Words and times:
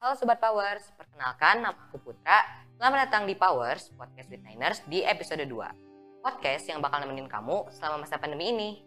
Halo 0.00 0.16
Sobat 0.16 0.40
Powers, 0.40 0.96
perkenalkan 0.96 1.60
nama 1.60 1.76
aku 1.76 2.00
Putra. 2.00 2.40
Selamat 2.80 3.04
datang 3.04 3.28
di 3.28 3.36
Powers, 3.36 3.92
Podcast 4.00 4.32
with 4.32 4.40
Niners 4.40 4.80
di 4.88 5.04
episode 5.04 5.44
2. 5.44 6.24
Podcast 6.24 6.64
yang 6.72 6.80
bakal 6.80 7.04
nemenin 7.04 7.28
kamu 7.28 7.68
selama 7.68 8.08
masa 8.08 8.16
pandemi 8.16 8.48
ini. 8.48 8.80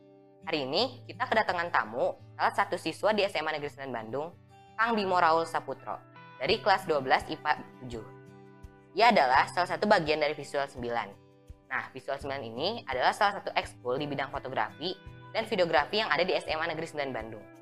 Hari 0.50 0.66
ini 0.66 1.06
kita 1.06 1.30
kedatangan 1.30 1.70
tamu, 1.70 2.18
salah 2.34 2.54
satu 2.58 2.82
siswa 2.82 3.14
di 3.14 3.22
SMA 3.30 3.46
Negeri 3.46 3.70
9 3.70 3.94
Bandung, 3.94 4.34
Kang 4.74 4.98
Bimo 4.98 5.22
Raul 5.22 5.46
Saputro, 5.46 6.02
dari 6.42 6.58
kelas 6.58 6.90
12 6.90 7.30
IPA 7.30 7.62
7. 7.86 8.98
Ia 8.98 9.14
adalah 9.14 9.46
salah 9.54 9.70
satu 9.70 9.86
bagian 9.86 10.18
dari 10.18 10.34
Visual 10.34 10.66
9. 10.66 10.82
Nah, 11.70 11.94
Visual 11.94 12.18
9 12.18 12.42
ini 12.42 12.82
adalah 12.90 13.14
salah 13.14 13.38
satu 13.38 13.54
ekskul 13.54 14.02
di 14.02 14.10
bidang 14.10 14.34
fotografi 14.34 14.98
dan 15.30 15.46
videografi 15.46 16.02
yang 16.02 16.10
ada 16.10 16.26
di 16.26 16.34
SMA 16.42 16.74
Negeri 16.74 16.90
9 16.90 17.14
Bandung. 17.14 17.53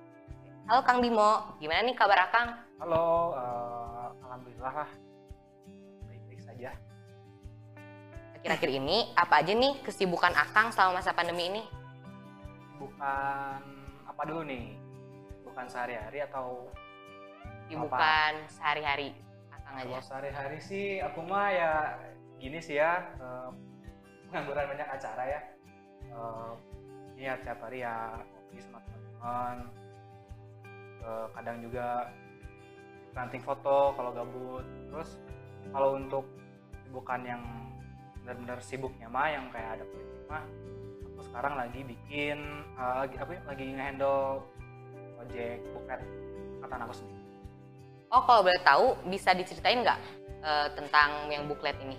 Halo 0.71 0.88
Kang 0.88 1.03
Bimo, 1.03 1.59
gimana 1.59 1.83
nih 1.83 1.91
kabar 1.91 2.31
Akang? 2.31 2.55
Halo, 2.79 3.35
uh, 3.35 4.07
alhamdulillah 4.23 4.71
lah. 4.71 4.91
Baik-baik 6.07 6.39
saja. 6.39 6.71
Akhir-akhir 8.39 8.80
ini 8.80 9.11
apa 9.20 9.44
aja 9.44 9.52
nih 9.52 9.84
kesibukan 9.84 10.31
Akang 10.31 10.71
selama 10.71 11.03
masa 11.03 11.11
pandemi 11.11 11.52
ini? 11.52 11.67
Bukan 12.80 13.59
apa 14.07 14.21
dulu 14.23 14.47
nih? 14.47 14.80
Bukan 15.44 15.67
sehari-hari 15.67 16.23
atau 16.23 16.72
Kesibukan 17.67 18.33
sehari-hari 18.47 19.11
Akang 19.52 19.75
aja. 19.75 19.99
kalau 19.99 20.08
sehari-hari 20.08 20.59
sih 20.63 21.03
aku 21.03 21.19
mah 21.19 21.52
ya 21.52 21.99
gini 22.39 22.63
sih 22.63 22.80
ya 22.80 23.11
uh, 23.19 23.52
pengangguran 24.31 24.72
banyak 24.72 24.88
acara 24.88 25.23
ya. 25.35 25.41
Uh, 26.16 26.55
ini 27.19 27.27
ya 27.27 27.35
tiap 27.44 27.59
hari 27.59 27.83
ya 27.83 28.23
ngopi 28.23 28.63
sama 28.63 28.80
teman-teman. 28.88 29.80
Uh, 31.01 31.25
kadang 31.33 31.57
juga 31.65 32.13
ranting 33.17 33.41
foto 33.41 33.97
kalau 33.97 34.11
gabut. 34.13 34.65
Terus 34.93 35.17
kalau 35.73 35.97
untuk 35.97 36.25
kesibukan 36.71 37.21
yang 37.25 37.41
benar-benar 38.21 38.61
sibuknya 38.61 39.09
mah 39.09 39.27
yang 39.33 39.49
kayak 39.49 39.81
ada 39.81 39.85
politik 39.89 40.23
mah 40.30 40.45
aku 41.09 41.21
sekarang 41.25 41.53
lagi 41.58 41.81
bikin 41.81 42.38
uh, 42.77 43.02
lagi 43.02 43.17
apa 43.17 43.31
ya, 43.33 43.41
lagi 43.49 43.63
ngehandle 43.73 44.45
project 45.17 45.61
buket 45.73 46.02
angkatan 46.61 46.81
aku 46.85 46.93
sendiri. 46.93 47.21
Oh 48.11 48.21
kalau 48.27 48.43
boleh 48.43 48.61
tahu 48.67 48.86
bisa 49.08 49.31
diceritain 49.31 49.80
nggak 49.88 49.99
eh, 50.43 50.67
tentang 50.75 51.31
yang 51.31 51.47
buklet 51.47 51.80
ini? 51.80 51.95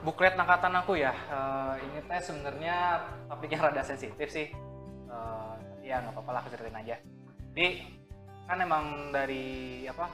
Buklet 0.00 0.32
angkatan 0.32 0.72
aku 0.80 0.96
ya, 0.96 1.12
eh, 1.12 1.74
ini 1.84 2.00
teh 2.08 2.20
sebenarnya 2.24 3.04
topiknya 3.28 3.68
rada 3.68 3.84
sensitif 3.84 4.32
sih. 4.32 4.48
Eh, 5.12 5.52
tapi 5.60 5.92
ya 5.92 6.00
nggak 6.00 6.16
apa-apa 6.16 6.30
lah 6.32 6.40
aku 6.40 6.56
ceritain 6.56 6.80
aja. 6.80 6.96
Jadi 7.52 7.66
kan 8.50 8.58
emang 8.58 9.14
dari 9.14 9.86
apa 9.86 10.10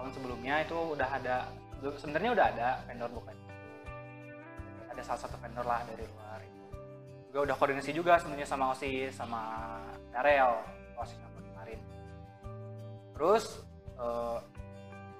tahun 0.00 0.08
sebelumnya 0.16 0.64
itu 0.64 0.96
udah 0.96 1.08
ada 1.20 1.52
sebenarnya 2.00 2.32
udah 2.32 2.46
ada 2.56 2.68
vendor 2.88 3.12
buklet. 3.12 3.36
Ada 4.88 5.04
salah 5.04 5.20
satu 5.28 5.36
vendor 5.36 5.68
lah 5.68 5.84
dari 5.84 6.08
luar 6.08 6.40
itu. 6.40 6.64
Juga 7.28 7.52
udah 7.52 7.56
koordinasi 7.60 7.92
juga 7.92 8.16
sebenarnya 8.16 8.48
sama 8.48 8.72
OSIS 8.72 9.12
sama 9.12 9.42
Darel 10.16 10.64
OSIS 10.96 11.20
yang 11.20 11.32
kemarin. 11.36 11.80
Terus 13.12 13.44
eh, 14.00 14.38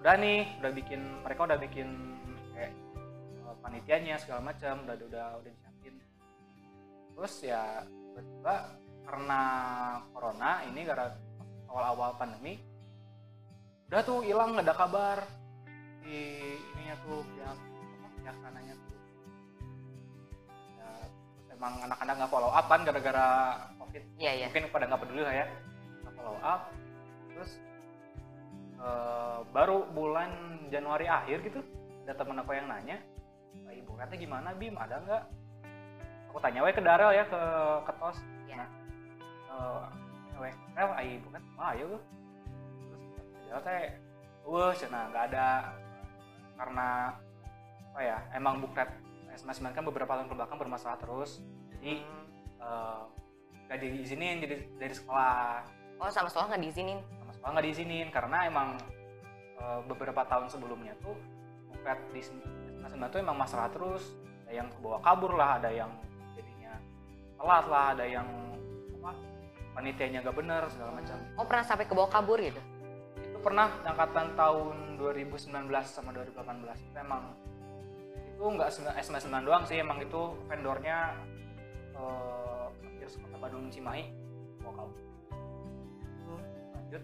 udah 0.01 0.15
nih 0.17 0.41
udah 0.65 0.73
bikin 0.73 1.01
mereka 1.21 1.41
udah 1.45 1.59
bikin 1.61 1.89
kayak 2.57 2.73
eh, 3.45 3.57
panitianya 3.61 4.17
segala 4.17 4.41
macam 4.41 4.85
udah 4.85 4.97
udah 5.01 5.27
udah 5.41 5.49
disiapin 5.49 5.97
terus 7.17 7.35
ya 7.41 7.89
tiba-tiba 7.89 8.57
karena 9.09 9.41
corona 10.13 10.61
ini 10.69 10.85
gara 10.85 11.09
awal-awal 11.69 12.17
pandemi 12.17 12.61
udah 13.95 14.03
tuh 14.03 14.27
hilang 14.27 14.59
nggak 14.59 14.67
ada 14.67 14.75
kabar. 14.75 15.19
Di 16.03 16.19
ininya 16.75 16.99
tuh 17.07 17.23
pihak 17.31 17.47
apa, 17.47 18.09
pihak 18.19 18.37
sananya 18.43 18.75
tuh. 18.75 18.99
Ya, 20.75 20.91
emang 21.55 21.75
anak-anak 21.87 22.15
nggak 22.19 22.33
follow 22.35 22.51
up 22.51 22.67
kan 22.67 22.83
gara-gara 22.83 23.29
covid. 23.79 24.03
Iya 24.19 24.33
iya. 24.35 24.47
mungkin 24.51 24.67
pada 24.75 24.91
nggak 24.91 25.01
peduli 25.07 25.23
lah 25.23 25.35
ya. 25.35 25.47
Nggak 26.03 26.15
follow 26.19 26.37
up. 26.43 26.61
Terus 27.31 27.51
eh, 28.83 29.39
baru 29.55 29.87
bulan 29.95 30.31
Januari 30.75 31.07
akhir 31.07 31.47
gitu 31.47 31.63
ada 32.05 32.19
temen 32.19 32.37
aku 32.43 32.51
yang 32.53 32.67
nanya 32.67 32.99
"Ah, 33.65 33.73
ibu 33.73 33.95
katanya 33.95 34.19
gimana 34.19 34.49
Bim? 34.59 34.75
Ada 34.75 34.97
nggak? 35.07 35.23
Aku 36.35 36.43
tanya 36.43 36.67
we 36.67 36.75
ke 36.75 36.83
Darel 36.83 37.15
ya 37.15 37.25
ke 37.31 37.41
ke 37.87 37.93
tos. 38.03 38.19
Iya. 38.51 38.59
nah, 38.59 38.69
eh 39.55 40.04
we 40.41 40.51
Rel 40.75 40.91
ah, 40.91 41.03
ibu 41.03 41.29
kan? 41.31 41.43
Wah 41.55 41.69
ayo 41.75 41.85
terus 41.95 42.05
Darel 43.55 43.61
teh 43.63 43.83
wah 44.45 44.73
cina 44.75 45.01
nggak 45.09 45.25
ada 45.33 45.49
karena 46.59 46.89
apa 47.95 48.01
ya 48.03 48.19
emang 48.35 48.59
buklet 48.59 48.91
SMA 49.35 49.55
9 49.55 49.75
kan 49.75 49.83
beberapa 49.87 50.15
tahun 50.15 50.31
ke 50.31 50.35
belakang 50.35 50.59
bermasalah 50.59 50.99
terus. 50.99 51.43
Jadi 51.79 52.03
eh, 52.63 53.03
nggak 53.67 53.79
diizinin 53.79 54.43
jadi 54.43 54.57
dari 54.79 54.95
sekolah. 54.95 55.63
Oh 56.03 56.11
sama 56.11 56.31
sekolah 56.31 56.55
nggak 56.55 56.63
diizinin? 56.63 56.99
sama 57.23 57.33
sekolah 57.35 57.51
nggak 57.55 57.67
diizinin 57.71 58.09
karena 58.11 58.47
emang 58.47 58.79
eh, 59.59 59.81
beberapa 59.87 60.23
tahun 60.27 60.51
sebelumnya 60.51 60.95
tuh 61.03 61.15
buklet 61.71 61.99
di 62.15 62.21
SMA 62.23 62.89
9 62.91 63.13
tuh 63.15 63.21
emang 63.23 63.39
masalah 63.39 63.71
terus. 63.71 64.15
Ada 64.47 64.63
yang 64.63 64.69
bawa 64.83 64.99
kabur 65.03 65.35
lah 65.35 65.63
ada 65.63 65.71
yang 65.73 65.91
jadinya 66.39 66.75
telat 67.39 67.65
lah 67.67 67.87
ada 67.97 68.05
yang 68.07 68.29
panitianya 69.75 70.23
nggak 70.23 70.37
bener 70.39 70.63
segala 70.71 70.91
macam. 70.97 71.19
Oh 71.37 71.45
pernah 71.45 71.65
sampai 71.67 71.85
ke 71.85 71.95
bawah 71.95 72.11
kabur 72.11 72.39
gitu? 72.39 72.63
itu 73.15 73.39
pernah 73.43 73.67
angkatan 73.83 74.35
tahun 74.39 74.95
2019 74.99 75.51
sama 75.87 76.11
2018 76.15 76.87
itu 76.87 76.99
emang 76.99 77.35
itu 78.35 78.43
nggak 78.43 78.71
sembilan- 78.71 78.99
SMA 79.03 79.21
9 79.23 79.47
doang 79.47 79.65
sih 79.67 79.79
emang 79.79 79.99
itu 80.03 80.39
vendornya 80.47 81.15
eh, 81.95 82.67
hampir 82.83 83.09
sekota 83.11 83.37
Bandung 83.39 83.71
Cimahi. 83.71 84.07
Bawa 84.63 84.73
kabur. 84.75 85.01
Lanjut. 86.75 87.03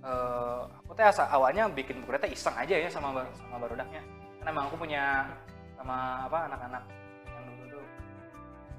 Eh, 0.00 0.62
aku 0.82 0.92
teh 0.98 1.06
awalnya 1.06 1.64
bikin 1.70 2.02
buku 2.02 2.18
teh 2.18 2.30
iseng 2.30 2.54
aja 2.54 2.74
ya 2.74 2.88
sama 2.90 3.14
bar- 3.14 3.34
sama 3.34 3.56
barudaknya 3.62 4.02
karena 4.40 4.56
emang 4.56 4.66
aku 4.72 4.76
punya 4.80 5.28
sama 5.76 6.24
apa 6.24 6.38
anak-anak 6.48 6.84
yang 7.28 7.44
dulu 7.44 7.64
tuh. 7.78 7.86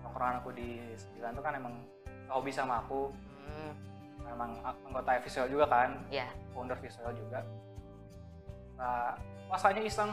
Nongkrongan 0.03 0.35
aku 0.41 0.49
di 0.57 0.69
sembilan 0.97 1.31
tuh 1.37 1.43
kan 1.43 1.53
emang 1.57 1.75
hobi 2.31 2.49
sama 2.49 2.79
aku. 2.79 3.11
Hmm, 3.11 3.71
memang 4.21 4.55
anggota 4.63 5.19
visual 5.19 5.47
juga 5.47 5.65
kan? 5.67 5.89
Iya. 6.07 6.27
founder 6.51 6.75
visual 6.77 7.11
juga. 7.11 7.39
Nah 8.75 9.15
masanya 9.47 9.81
iseng. 9.81 10.11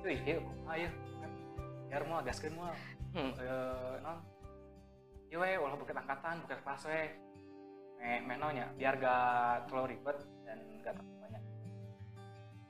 Cuy 0.00 0.18
yuk 0.18 0.42
ayo 0.68 0.88
biar 1.86 2.02
mau 2.04 2.20
gaskeun 2.20 2.52
mau 2.52 2.72
Hmm. 3.12 3.32
eh 3.34 3.96
non. 4.00 4.18
Iya 5.28 5.36
we 5.36 5.50
ulah 5.54 5.76
buket 5.76 5.92
angkatan 5.94 6.40
buket 6.42 6.58
kelas 6.60 6.84
we 6.84 7.00
me 7.98 8.18
menonya 8.26 8.66
biar 8.74 8.96
gak 8.96 9.16
terlalu 9.64 9.94
ribet 9.94 10.16
dan 10.42 10.58
gak 10.80 10.92
terlalu 10.94 11.12
banyak. 11.18 11.42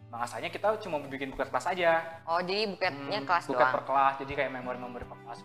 Makasanya 0.08 0.48
kita 0.48 0.66
cuma 0.78 1.00
bikin 1.00 1.30
buket 1.30 1.48
kelas 1.48 1.66
aja. 1.68 1.90
Oh 2.22 2.38
jadi 2.38 2.68
buketnya 2.68 3.18
Hmm, 3.18 3.26
kelas 3.26 3.44
buket 3.46 3.58
doang? 3.60 3.72
per 3.72 3.82
kelas 3.84 4.14
jadi 4.20 4.32
kayak 4.36 4.50
memori-memori 4.52 5.04
per 5.04 5.18
kelas 5.18 5.40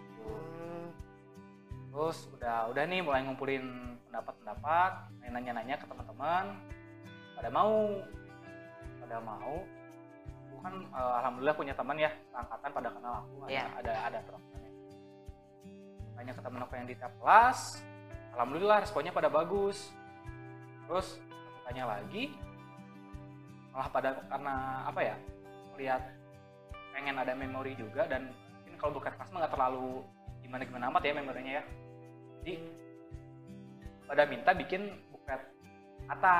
terus 1.97 2.29
udah 2.29 2.69
udah 2.69 2.83
nih 2.85 3.01
mulai 3.01 3.25
ngumpulin 3.25 3.97
pendapat-pendapat 4.05 4.91
nanya-nanya 5.33 5.81
ke 5.81 5.85
teman-teman. 5.89 6.45
Pada 7.33 7.49
mau 7.49 7.73
pada 9.01 9.17
mau. 9.25 9.65
Aku 10.45 10.55
kan 10.61 10.73
eh, 10.77 11.13
alhamdulillah 11.25 11.57
punya 11.57 11.73
teman 11.73 11.97
ya 11.97 12.13
angkatan 12.37 12.69
pada 12.69 12.89
kenal 12.93 13.13
aku 13.25 13.33
ada 13.45 13.49
Iya. 13.49 13.65
ada 13.81 13.93
ada 14.13 14.19
teman-temannya 14.29 14.71
tanya 16.17 16.33
ke 16.33 16.41
teman 16.41 16.61
aku 16.65 16.73
yang 16.73 16.87
di 16.89 16.95
tiap 16.97 17.13
kelas 17.21 17.59
alhamdulillah 18.37 18.77
responnya 18.85 19.09
pada 19.09 19.33
bagus. 19.33 19.89
Terus 20.85 21.17
aku 21.17 21.59
tanya 21.65 21.97
lagi 21.97 22.37
malah 23.73 23.89
pada 23.89 24.09
karena 24.29 24.55
apa 24.85 25.01
ya 25.01 25.15
lihat 25.81 26.01
pengen 26.93 27.17
ada 27.17 27.33
memori 27.33 27.73
juga 27.73 28.05
dan 28.05 28.29
mungkin 28.61 28.77
kalau 28.77 28.93
bukan 29.01 29.13
kelas 29.17 29.29
mah 29.33 29.45
nggak 29.45 29.53
terlalu 29.57 30.05
gimana 30.45 30.61
gimana 30.61 30.89
amat 30.93 31.01
ya 31.05 31.13
memorinya 31.13 31.53
ya 31.61 31.63
jadi 32.47 32.63
pada 34.07 34.23
minta 34.23 34.55
bikin 34.55 34.87
buket 35.11 35.41
kata 36.07 36.35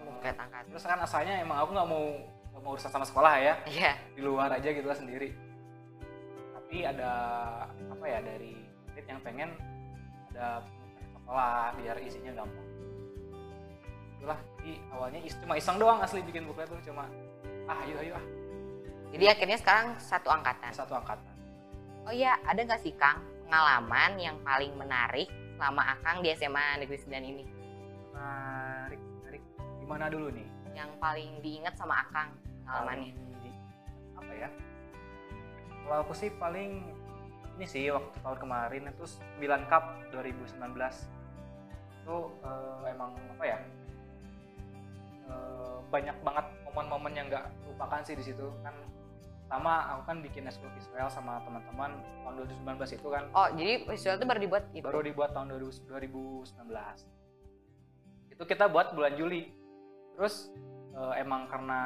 buket 0.00 0.36
angkat. 0.40 0.64
terus 0.72 0.88
kan 0.88 0.96
asalnya 1.04 1.44
emang 1.44 1.60
aku 1.60 1.76
nggak 1.76 1.88
mau 1.92 2.04
nggak 2.48 2.62
mau 2.64 2.72
urusan 2.72 2.88
sama 2.88 3.04
sekolah 3.04 3.44
ya. 3.44 3.54
Iya. 3.68 3.92
di 4.16 4.24
luar 4.24 4.48
aja 4.56 4.72
gitu 4.72 4.88
lah 4.88 4.96
sendiri. 4.96 5.36
Tapi 6.56 6.80
ada 6.80 7.12
apa 7.68 8.04
ya 8.08 8.24
dari 8.24 8.56
murid 8.88 9.04
yang 9.04 9.20
pengen 9.20 9.52
ada 10.32 10.64
sekolah 11.12 11.76
biar 11.76 11.96
isinya 12.00 12.32
gampang. 12.32 12.68
Itulah 14.16 14.40
jadi 14.64 14.72
awalnya 14.96 15.20
is- 15.28 15.36
cuma 15.44 15.60
iseng 15.60 15.76
doang 15.76 16.00
asli 16.00 16.24
bikin 16.24 16.48
buket 16.48 16.72
tuh 16.72 16.80
cuma 16.88 17.04
ah 17.68 17.84
ayo 17.84 18.00
ayo 18.00 18.16
ah. 18.16 18.24
Jadi 19.12 19.28
akhirnya 19.28 19.60
sekarang 19.60 19.92
satu 20.00 20.32
angkatan. 20.32 20.72
satu 20.72 20.96
angkatan. 20.96 21.36
Oh 22.08 22.12
iya, 22.16 22.40
ada 22.48 22.64
nggak 22.64 22.80
sih 22.80 22.96
Kang 22.96 23.33
pengalaman 23.44 24.12
yang 24.16 24.36
paling 24.40 24.72
menarik 24.74 25.28
selama 25.54 25.84
Akang 25.94 26.24
di 26.24 26.32
SMA 26.34 26.80
Negeri 26.80 26.98
9 26.98 27.20
ini? 27.22 27.44
menarik 28.14 29.00
menarik. 29.00 29.42
Gimana 29.82 30.04
dulu 30.08 30.28
nih? 30.32 30.48
Yang 30.72 30.90
paling 30.98 31.30
diingat 31.44 31.74
sama 31.76 31.94
Akang 32.06 32.30
pengalamannya? 32.64 33.12
Di- 33.42 33.60
apa 34.16 34.32
ya? 34.32 34.48
Kalau 35.84 35.96
aku 36.00 36.12
sih 36.16 36.30
paling 36.40 36.80
ini 37.54 37.66
sih 37.68 37.92
waktu 37.92 38.16
tahun 38.24 38.38
kemarin 38.40 38.82
itu 38.90 39.04
9 39.38 39.70
Cup 39.70 39.84
2019 40.10 40.56
itu 42.04 42.16
eh, 42.42 42.90
emang 42.90 43.12
apa 43.36 43.44
ya? 43.44 43.58
Eh, 45.28 45.76
banyak 45.92 46.16
banget 46.24 46.46
momen-momen 46.66 47.12
yang 47.14 47.26
nggak 47.30 47.46
lupakan 47.70 48.00
sih 48.02 48.16
di 48.18 48.24
situ. 48.24 48.46
Kan 48.64 48.74
pertama 49.44 49.92
aku 49.92 50.02
kan 50.08 50.16
bikin 50.24 50.48
eskul 50.48 50.72
visual 50.72 51.04
sama 51.12 51.36
teman-teman 51.44 52.00
tahun 52.24 52.34
2019 52.64 52.96
itu 52.96 53.08
kan. 53.12 53.24
Oh, 53.36 53.48
jadi 53.52 53.84
visual 53.84 54.16
itu 54.16 54.24
baru 54.24 54.40
dibuat 54.40 54.64
gitu. 54.72 54.84
baru 54.88 55.00
dibuat 55.04 55.30
tahun 55.36 55.52
2019 55.52 56.48
itu 58.34 58.42
kita 58.42 58.66
buat 58.66 58.96
bulan 58.98 59.14
Juli. 59.14 59.52
Terus 60.18 60.50
eh, 60.96 61.14
emang 61.22 61.46
karena 61.46 61.80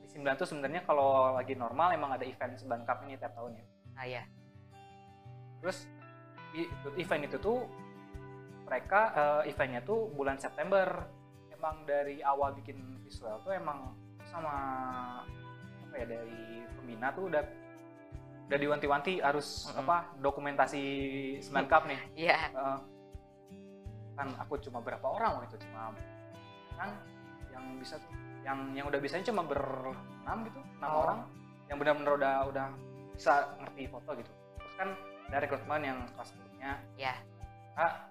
di 0.00 0.08
9 0.08 0.38
itu 0.38 0.46
sebenarnya 0.48 0.82
kalau 0.86 1.36
lagi 1.36 1.52
normal 1.58 1.92
emang 1.92 2.16
ada 2.16 2.24
event 2.24 2.56
Seban 2.56 2.86
Cup 2.88 3.04
ini 3.04 3.20
tiap 3.20 3.36
tahun 3.36 3.60
ya. 3.60 3.66
Ah, 3.92 4.06
ya. 4.08 4.24
terus 5.62 5.86
event 6.98 7.22
itu 7.28 7.38
tuh 7.38 7.70
mereka 8.66 9.00
eh, 9.14 9.52
eventnya 9.52 9.84
tuh 9.84 10.08
bulan 10.14 10.40
September. 10.40 11.06
Emang 11.52 11.86
dari 11.86 12.18
awal 12.24 12.56
bikin 12.58 12.98
visual 13.04 13.38
tuh 13.44 13.54
emang 13.54 13.94
sama 14.26 14.54
apa 15.92 15.96
ya 15.98 16.06
dari 16.08 16.40
pembina 16.72 17.12
tuh 17.12 17.28
udah 17.28 17.42
udah 18.48 18.58
diwanti-wanti 18.58 19.20
harus 19.20 19.68
Mm-mm. 19.68 19.84
apa 19.84 19.96
dokumentasi 20.18 20.82
Seban 21.38 21.68
Cup 21.68 21.84
nih 21.84 22.00
Iya. 22.24 22.38
Heeh. 22.48 22.78
kan 24.12 24.28
aku 24.38 24.56
cuma 24.58 24.80
berapa 24.80 25.04
orang 25.04 25.36
waktu 25.36 25.52
itu 25.52 25.64
cuma 25.64 25.92
kan 26.76 26.96
yang 27.48 27.64
bisa 27.76 27.96
tuh 27.96 28.12
yang 28.40 28.72
yang 28.72 28.84
udah 28.86 28.96
bisanya 28.96 29.24
cuma 29.26 29.44
berenam 29.44 30.38
gitu 30.44 30.60
enam 30.80 30.88
Oh. 30.88 31.04
orang 31.04 31.20
yang 31.68 31.76
benar-benar 31.76 32.12
udah 32.14 32.34
udah 32.46 32.66
bisa 33.12 33.32
ngerti 33.58 33.82
foto 33.86 34.10
gitu 34.14 34.32
terus 34.56 34.74
kan 34.74 34.88
ada 35.28 35.36
rekrutmen 35.38 35.80
yang 35.82 35.98
kelas 36.12 36.32
berikutnya 36.32 36.72
Ya. 36.96 37.14
ah 37.72 38.08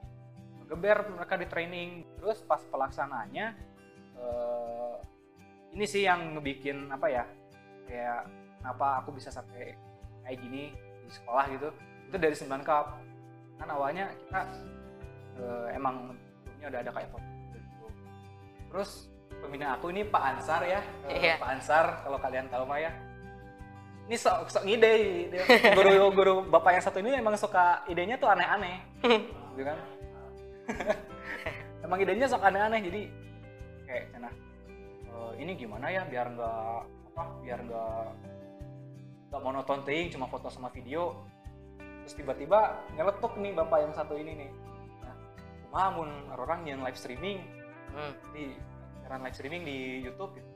geber 0.65 1.03
mereka 1.11 1.35
di 1.35 1.45
training 1.45 1.89
terus 2.15 2.41
pas 2.41 2.61
pelaksanaannya 2.63 3.45
eh, 4.15 4.95
ini 5.71 5.85
sih 5.85 6.01
yang 6.01 6.33
ngebikin 6.33 6.89
apa 6.89 7.07
ya 7.07 7.23
kayak 7.91 8.23
kenapa 8.57 9.03
aku 9.03 9.09
bisa 9.11 9.27
sampai 9.27 9.75
kayak 10.23 10.39
gini 10.39 10.71
di 11.03 11.11
sekolah 11.11 11.45
gitu. 11.51 11.67
Itu 12.07 12.15
dari 12.15 12.31
9 12.33 12.63
cup 12.63 12.85
kan 13.59 13.67
awalnya 13.69 14.07
kita 14.09 14.41
eh, 15.38 15.67
emang 15.75 16.15
sebelumnya 16.33 16.67
udah 16.67 16.79
ada 16.81 16.91
kayak 16.91 17.09
foto 17.09 17.27
gitu. 17.53 17.88
terus 18.67 18.89
pembina 19.38 19.75
aku 19.75 19.89
ini 19.89 20.01
Pak 20.01 20.23
Ansar 20.23 20.61
ya 20.63 20.81
Eh, 21.05 21.17
Iya. 21.19 21.35
Pak 21.38 21.49
Ansar 21.51 21.85
kalau 22.01 22.17
kalian 22.17 22.47
tahu 22.47 22.63
mah 22.63 22.79
ya. 22.79 22.91
Ini 24.07 24.15
sok 24.17 24.49
sok 24.49 24.65
ngide. 24.65 24.91
Guru 25.71 25.91
guru 26.17 26.33
bapak 26.43 26.71
yang 26.73 26.83
satu 26.83 26.99
ini 26.99 27.15
emang 27.15 27.35
suka 27.35 27.85
idenya 27.85 28.15
tuh 28.15 28.27
aneh-aneh. 28.27 28.81
Gitu 29.53 29.63
kan? 29.63 29.77
Emang 31.81 31.97
idenya 31.97 32.25
sok 32.25 32.41
aneh-aneh 32.41 32.79
jadi 32.81 33.01
kayak 33.85 34.03
cina 34.09 34.29
"Eh, 35.05 35.31
ini 35.38 35.51
gimana 35.53 35.88
ya 35.88 36.01
biar 36.03 36.27
nggak 36.29 36.77
apa 37.11 37.23
biar 37.39 37.59
nggak 37.61 38.05
nggak 39.29 39.41
monoton 39.41 39.79
ting 39.83 40.07
cuma 40.09 40.25
foto 40.25 40.47
sama 40.47 40.67
video 40.69 41.15
terus 42.01 42.15
tiba-tiba 42.15 42.59
nyeletuk 42.95 43.35
nih 43.37 43.53
bapak 43.53 43.77
yang 43.81 43.93
satu 43.93 44.15
ini 44.15 44.31
nih 44.37 44.51
nah, 44.99 45.15
kumaha 45.67 45.87
mun 45.93 46.09
orang 46.33 46.61
yang 46.65 46.79
live 46.81 46.95
streaming 46.95 47.39
Hmm. 47.91 48.15
di 48.31 48.55
siaran 49.03 49.19
live 49.19 49.35
streaming 49.35 49.67
di 49.67 49.77
YouTube 49.99 50.31
gitu. 50.31 50.47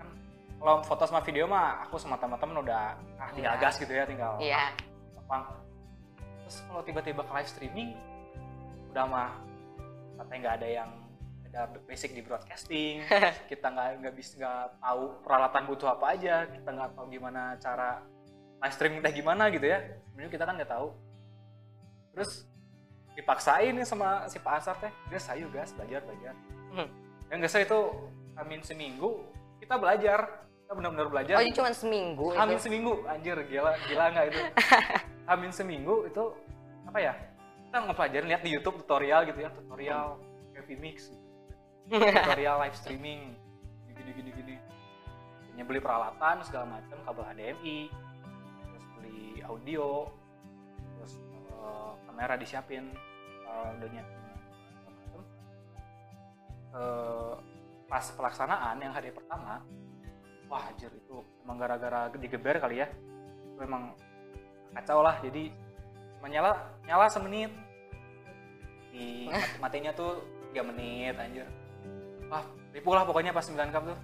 kan 0.00 0.08
kalau 0.56 0.80
foto 0.80 1.04
sama 1.04 1.20
video 1.20 1.44
mah 1.44 1.84
aku 1.84 2.00
sama 2.00 2.16
teman-teman 2.16 2.64
udah 2.64 2.96
ah 3.20 3.28
tinggal 3.28 3.52
Iya. 3.52 3.60
gas 3.60 3.76
gitu 3.76 3.92
ya 3.92 4.08
tinggal 4.08 4.40
Iya. 4.40 4.72
gampang 5.12 5.44
terus 6.40 6.64
kalau 6.64 6.80
tiba-tiba 6.80 7.20
ke 7.20 7.32
live 7.36 7.50
streaming 7.52 7.88
udah 8.88 9.04
mah 9.04 9.30
katanya 10.16 10.38
nggak 10.40 10.56
ada 10.56 10.68
yang 10.80 10.90
ada 11.54 11.78
basic 11.86 12.12
di 12.12 12.22
broadcasting. 12.26 13.06
Kita 13.50 13.70
nggak 13.70 14.02
nggak 14.02 14.14
bisa 14.18 14.36
nggak 14.42 14.82
tahu 14.82 15.02
peralatan 15.22 15.62
butuh 15.70 15.88
apa 15.94 16.06
aja. 16.18 16.44
Kita 16.50 16.68
nggak 16.74 16.90
tahu 16.98 17.06
gimana 17.08 17.54
cara 17.62 18.02
live 18.60 18.74
streaming 18.74 19.00
teh 19.00 19.14
gimana 19.14 19.48
gitu 19.54 19.66
ya. 19.70 19.78
Sebenarnya 20.10 20.30
kita 20.34 20.44
kan 20.44 20.54
nggak 20.58 20.72
tahu. 20.72 20.88
Terus 22.14 22.32
dipaksain 23.14 23.72
nih 23.74 23.86
sama 23.86 24.26
si 24.26 24.42
Pak 24.42 24.52
Ansar 24.58 24.76
teh. 24.82 24.92
Gas 25.08 25.30
ayo 25.30 25.46
gas 25.54 25.70
belajar 25.72 26.02
belajar. 26.02 26.34
Hmm. 26.74 26.90
yang 27.30 27.38
gas 27.38 27.54
itu 27.54 27.80
amin 28.34 28.60
seminggu 28.66 29.22
kita 29.62 29.78
belajar. 29.78 30.20
Kita 30.64 30.72
benar-benar 30.80 31.08
belajar. 31.12 31.36
Oh, 31.40 31.44
cuma 31.52 31.70
seminggu 31.76 32.26
Hamin 32.32 32.56
itu. 32.56 32.64
seminggu, 32.68 32.92
anjir 33.04 33.36
gila 33.48 33.76
gila 33.84 34.04
nggak 34.16 34.26
itu? 34.32 34.40
Hamin 35.28 35.52
seminggu 35.52 36.08
itu 36.08 36.24
apa 36.88 36.98
ya? 37.00 37.12
Kita 37.68 37.84
ngepelajarin 37.84 38.28
lihat 38.32 38.42
di 38.44 38.50
YouTube 38.52 38.80
tutorial 38.80 39.28
gitu 39.28 39.44
ya, 39.44 39.52
tutorial 39.52 40.16
kayak 40.56 40.64
Vmix, 40.70 41.12
tutorial 41.88 42.56
live 42.64 42.76
streaming, 42.76 43.34
gini 43.92 44.10
gini 44.14 44.30
gini. 44.32 44.56
Hanya 45.54 45.64
beli 45.66 45.80
peralatan 45.80 46.42
segala 46.42 46.80
macam, 46.80 46.96
kabel 47.06 47.24
HDMI, 47.30 47.78
terus 48.66 48.84
beli 48.98 49.20
audio, 49.46 50.08
terus 50.98 51.12
eh, 51.50 51.92
kamera 52.08 52.34
disiapin, 52.34 52.84
eh, 53.46 53.76
udah 53.78 53.88
nyiapin 53.92 54.20
macam. 54.84 55.20
Eh, 56.74 57.34
pas 57.86 58.04
pelaksanaan 58.16 58.76
yang 58.82 58.90
hari 58.90 59.14
pertama, 59.14 59.62
wah 60.48 60.70
anjir 60.70 60.92
itu 60.92 61.18
emang 61.44 61.56
gara-gara 61.58 62.12
digeber 62.14 62.60
kali 62.60 62.84
ya 62.84 62.88
itu 63.54 63.60
emang 63.62 63.94
kacau 64.74 65.00
lah 65.00 65.18
jadi 65.22 65.50
menyala 66.22 66.56
nyala 66.86 67.06
semenit 67.08 67.52
di 68.94 69.26
mati- 69.28 69.58
matinya 69.60 69.92
tuh 69.94 70.22
3 70.54 70.62
menit 70.62 71.14
anjir 71.18 71.46
wah 72.34 72.42
ribu 72.72 72.90
lah 72.90 73.04
pokoknya 73.04 73.30
pas 73.30 73.46
9 73.46 73.54
cup 73.70 73.82
tuh 73.86 73.98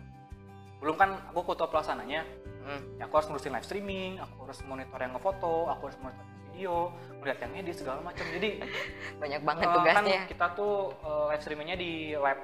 belum 0.78 0.94
kan 0.94 1.10
aku 1.28 1.42
ketua 1.44 1.66
pelaksananya 1.66 2.22
Hmm. 2.60 3.00
ya 3.00 3.08
aku 3.08 3.16
harus 3.16 3.26
ngurusin 3.26 3.50
live 3.50 3.64
streaming 3.64 4.12
aku 4.16 4.44
harus 4.44 4.60
monitor 4.62 4.94
yang 4.96 5.10
ngefoto 5.10 5.64
aku 5.66 5.88
harus 5.88 5.96
monitor 5.98 6.22
video 6.46 6.92
melihat 7.16 7.38
yang 7.42 7.52
edit 7.58 7.72
segala 7.74 7.98
macam 8.00 8.20
jadi 8.28 8.60
Banyak 9.24 9.40
banget 9.40 9.64
eh, 9.64 9.72
tugasnya. 9.74 9.96
kan 9.96 10.28
kita 10.28 10.46
tuh 10.52 10.74
eh, 10.94 11.24
live 11.26 11.40
streamingnya 11.40 11.74
di 11.74 11.92
lab 12.12 12.36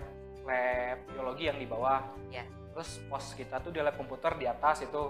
lab 0.43 0.99
biologi 1.07 1.45
yang 1.45 1.57
di 1.57 1.67
bawah 1.67 2.01
Ya. 2.27 2.43
terus 2.73 2.97
pos 3.07 3.33
kita 3.33 3.61
tuh 3.61 3.69
di 3.69 3.79
lab 3.79 3.93
komputer 3.95 4.35
di 4.35 4.45
atas 4.45 4.83
itu 4.83 5.03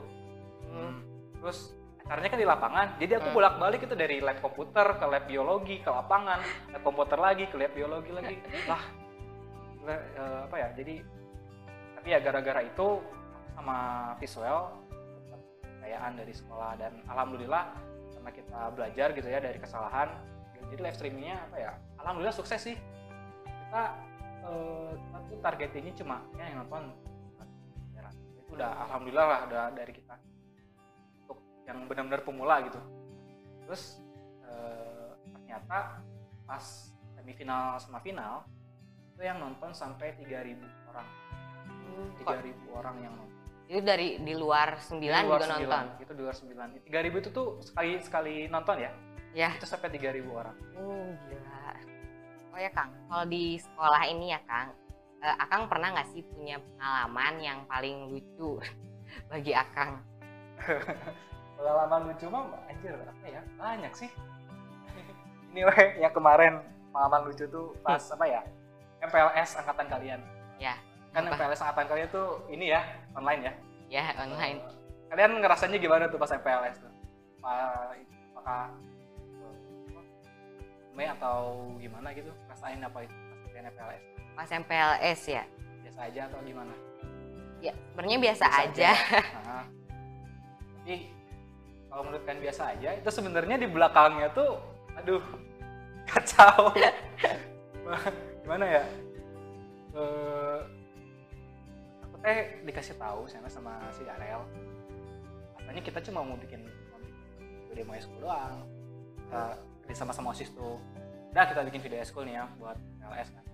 Hmm. 0.66 0.98
Terus 1.38 1.70
acaranya 2.02 2.28
kan 2.28 2.38
di 2.38 2.48
lapangan, 2.48 2.86
jadi 2.96 3.12
aku 3.16 3.30
Hmm. 3.30 3.36
bolak-balik 3.36 3.80
itu 3.80 3.94
dari 3.94 4.18
lab 4.18 4.38
komputer 4.38 4.86
ke 4.92 5.06
lab 5.06 5.24
biologi 5.24 5.78
ke 5.78 5.88
lapangan, 5.88 6.42
lab 6.68 6.82
komputer 6.82 7.16
lagi 7.16 7.46
ke 7.46 7.54
lab 7.54 7.70
biologi 7.70 8.10
lagi. 8.10 8.36
lah, 8.66 8.82
eh, 9.94 10.40
apa 10.48 10.56
ya? 10.56 10.68
Jadi 10.74 10.94
tapi 11.94 12.08
ya 12.14 12.18
gara-gara 12.22 12.60
itu 12.62 13.02
sama 13.54 13.78
visual 14.18 14.74
kekayaan 15.80 16.12
dari 16.18 16.32
sekolah 16.34 16.72
dan 16.78 16.92
alhamdulillah 17.06 17.72
karena 18.14 18.30
kita 18.34 18.60
belajar 18.74 19.08
gitu 19.14 19.28
ya 19.30 19.38
dari 19.38 19.58
kesalahan. 19.62 20.10
Jadi 20.66 20.82
live 20.82 20.96
streamingnya 20.98 21.38
apa 21.46 21.56
ya? 21.62 21.72
Alhamdulillah 22.02 22.34
sukses 22.34 22.58
sih. 22.58 22.76
Kita 23.46 23.82
eh, 24.46 24.90
kita 24.94 25.18
tuh 25.30 25.38
targetingnya 25.42 25.94
cuma 25.98 26.22
ya 26.34 26.44
yang 26.50 26.66
nonton 26.66 26.90
itu 28.46 28.54
udah 28.54 28.70
alhamdulillah 28.86 29.26
lah 29.26 29.40
udah 29.50 29.64
dari 29.74 29.90
kita 29.90 30.14
untuk 31.26 31.38
yang 31.66 31.82
benar-benar 31.90 32.22
pemula 32.22 32.62
gitu 32.62 32.78
terus 33.66 33.98
eh, 34.46 35.10
ternyata 35.34 35.98
pas 36.46 36.94
semifinal 37.18 37.82
sama 37.82 37.98
final 37.98 38.46
itu 39.16 39.22
yang 39.22 39.40
nonton 39.40 39.72
sampai 39.72 40.12
3000 40.14 40.60
orang 40.86 41.08
Hmm, 41.86 42.08
kok- 42.18 42.36
3000 42.36 42.52
orang 42.70 42.96
yang 43.00 43.14
nonton 43.14 43.34
Itu 43.66 43.80
dari 43.80 44.20
di 44.20 44.30
luar 44.32 44.76
Di 44.76 44.84
sembilan 44.84 45.22
luar 45.24 45.32
juga 45.34 45.46
sembilan, 45.50 45.82
nonton. 45.82 45.98
itu 45.98 46.12
di 46.12 46.22
luar 46.22 46.36
9 46.36 46.68
3000 46.84 47.18
itu 47.18 47.30
tuh 47.30 47.48
sekali 47.60 47.90
sekali 47.98 48.34
nonton 48.46 48.76
ya 48.78 48.92
Ya. 49.32 49.48
itu 49.52 49.64
sampai 49.64 49.88
3000 49.90 50.28
orang 50.30 50.56
Oh, 50.74 51.08
gila. 51.26 51.64
Oh 52.50 52.58
ya, 52.58 52.70
Kang. 52.70 52.88
Kalau 53.04 53.24
di 53.26 53.56
sekolah 53.56 54.02
ini 54.06 54.30
ya, 54.30 54.40
Kang. 54.42 54.72
eh, 55.18 55.36
Akang 55.38 55.66
pernah 55.66 55.90
nggak 55.90 56.08
sih 56.08 56.24
punya 56.24 56.56
pengalaman 56.56 57.34
yang 57.38 57.58
paling 57.64 58.06
lucu 58.06 58.56
bagi 59.30 59.52
Akang? 59.52 60.00
pengalaman 61.56 62.00
lucu 62.06 62.26
mah 62.26 62.44
anjir 62.66 62.92
apa 62.94 63.24
ya 63.26 63.40
banyak 63.56 63.92
sih 63.94 64.10
ini 65.50 65.64
weh 65.64 65.88
yang 65.98 66.12
kemarin 66.12 66.60
pengalaman 66.90 67.28
lucu 67.28 67.44
tuh 67.46 67.72
pas 67.78 68.00
apa 68.02 68.24
ya 68.24 68.40
MPLS 68.98 69.50
angkatan 69.56 69.86
kalian 69.86 70.20
Ya. 70.56 70.74
kan 71.10 71.22
Apa? 71.22 71.36
MPLS 71.36 71.60
angkatan 71.60 71.86
kalian 71.86 72.08
tuh 72.08 72.26
ini 72.48 72.70
ya 72.70 72.80
online 73.12 73.42
ya 73.42 73.52
Ya, 73.86 74.04
online. 74.18 74.58
kalian 75.06 75.38
ngerasanya 75.38 75.78
gimana 75.78 76.04
tuh 76.06 76.16
pas 76.16 76.28
MPLS 76.28 76.76
tuh 76.78 76.92
apa 77.38 77.54
apakah 78.32 78.62
eh, 79.38 79.54
me 80.92 81.04
atau 81.08 81.38
gimana 81.76 82.10
gitu 82.10 82.32
rasain 82.46 82.80
apa 82.80 82.98
itu 83.00 83.14
pas 83.14 83.46
kalian 83.46 83.66
MPLS 83.70 84.02
Pas 84.34 84.50
MPLS 84.50 85.20
ya. 85.30 85.44
Biasa 85.80 86.00
aja 86.04 86.20
atau 86.26 86.40
gimana 86.42 86.74
Ya, 87.56 87.72
sebenarnya 87.88 88.18
biasa, 88.20 88.44
aja. 88.52 88.90
Nah, 89.40 89.64
tapi 90.76 91.08
kalau 91.88 92.02
menurut 92.04 92.22
kalian 92.22 92.42
biasa 92.42 92.62
aja 92.70 92.90
itu 92.92 93.08
sebenarnya 93.08 93.56
di 93.56 93.64
belakangnya 93.64 94.28
tuh 94.30 94.60
aduh 94.94 95.24
kacau 96.04 96.68
gimana 98.46 98.62
ya? 98.62 98.84
Eh, 99.90 100.58
aku 101.98 102.14
teh 102.22 102.62
dikasih 102.62 102.94
tahu 102.94 103.26
sama 103.26 103.50
sama 103.50 103.74
si 103.90 104.06
Arel? 104.06 104.38
Katanya 105.58 105.82
kita 105.82 105.98
cuma 106.06 106.22
mau 106.22 106.38
bikin 106.38 106.62
mau 106.62 107.02
video 107.66 107.82
my 107.90 107.98
school 107.98 108.22
doang. 108.22 108.62
Kita 109.26 109.58
kerja 109.82 109.98
sama 109.98 110.14
sama 110.14 110.30
osis 110.30 110.54
tuh. 110.54 110.78
Udah 111.34 111.42
kita 111.50 111.66
bikin 111.66 111.82
video 111.90 112.06
school 112.06 112.22
nih 112.22 112.38
ya 112.38 112.46
buat 112.62 112.78
PLS 113.02 113.34
kan. 113.34 113.44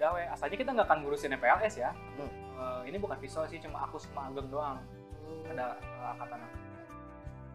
Udah 0.00 0.08
we 0.16 0.24
asalnya 0.24 0.56
kita 0.56 0.72
nggak 0.72 0.88
akan 0.88 0.98
ngurusin 1.04 1.36
PLS 1.36 1.74
ya. 1.76 1.92
Hmm. 1.92 2.32
Eh, 2.32 2.80
ini 2.88 2.96
bukan 2.96 3.20
visual 3.20 3.44
sih 3.44 3.60
cuma 3.60 3.84
aku 3.84 4.00
sama 4.00 4.32
Ageng 4.32 4.48
doang. 4.48 4.80
Ada 5.52 5.76
eh, 5.76 6.12
angkatan 6.16 6.40
aku. 6.40 6.56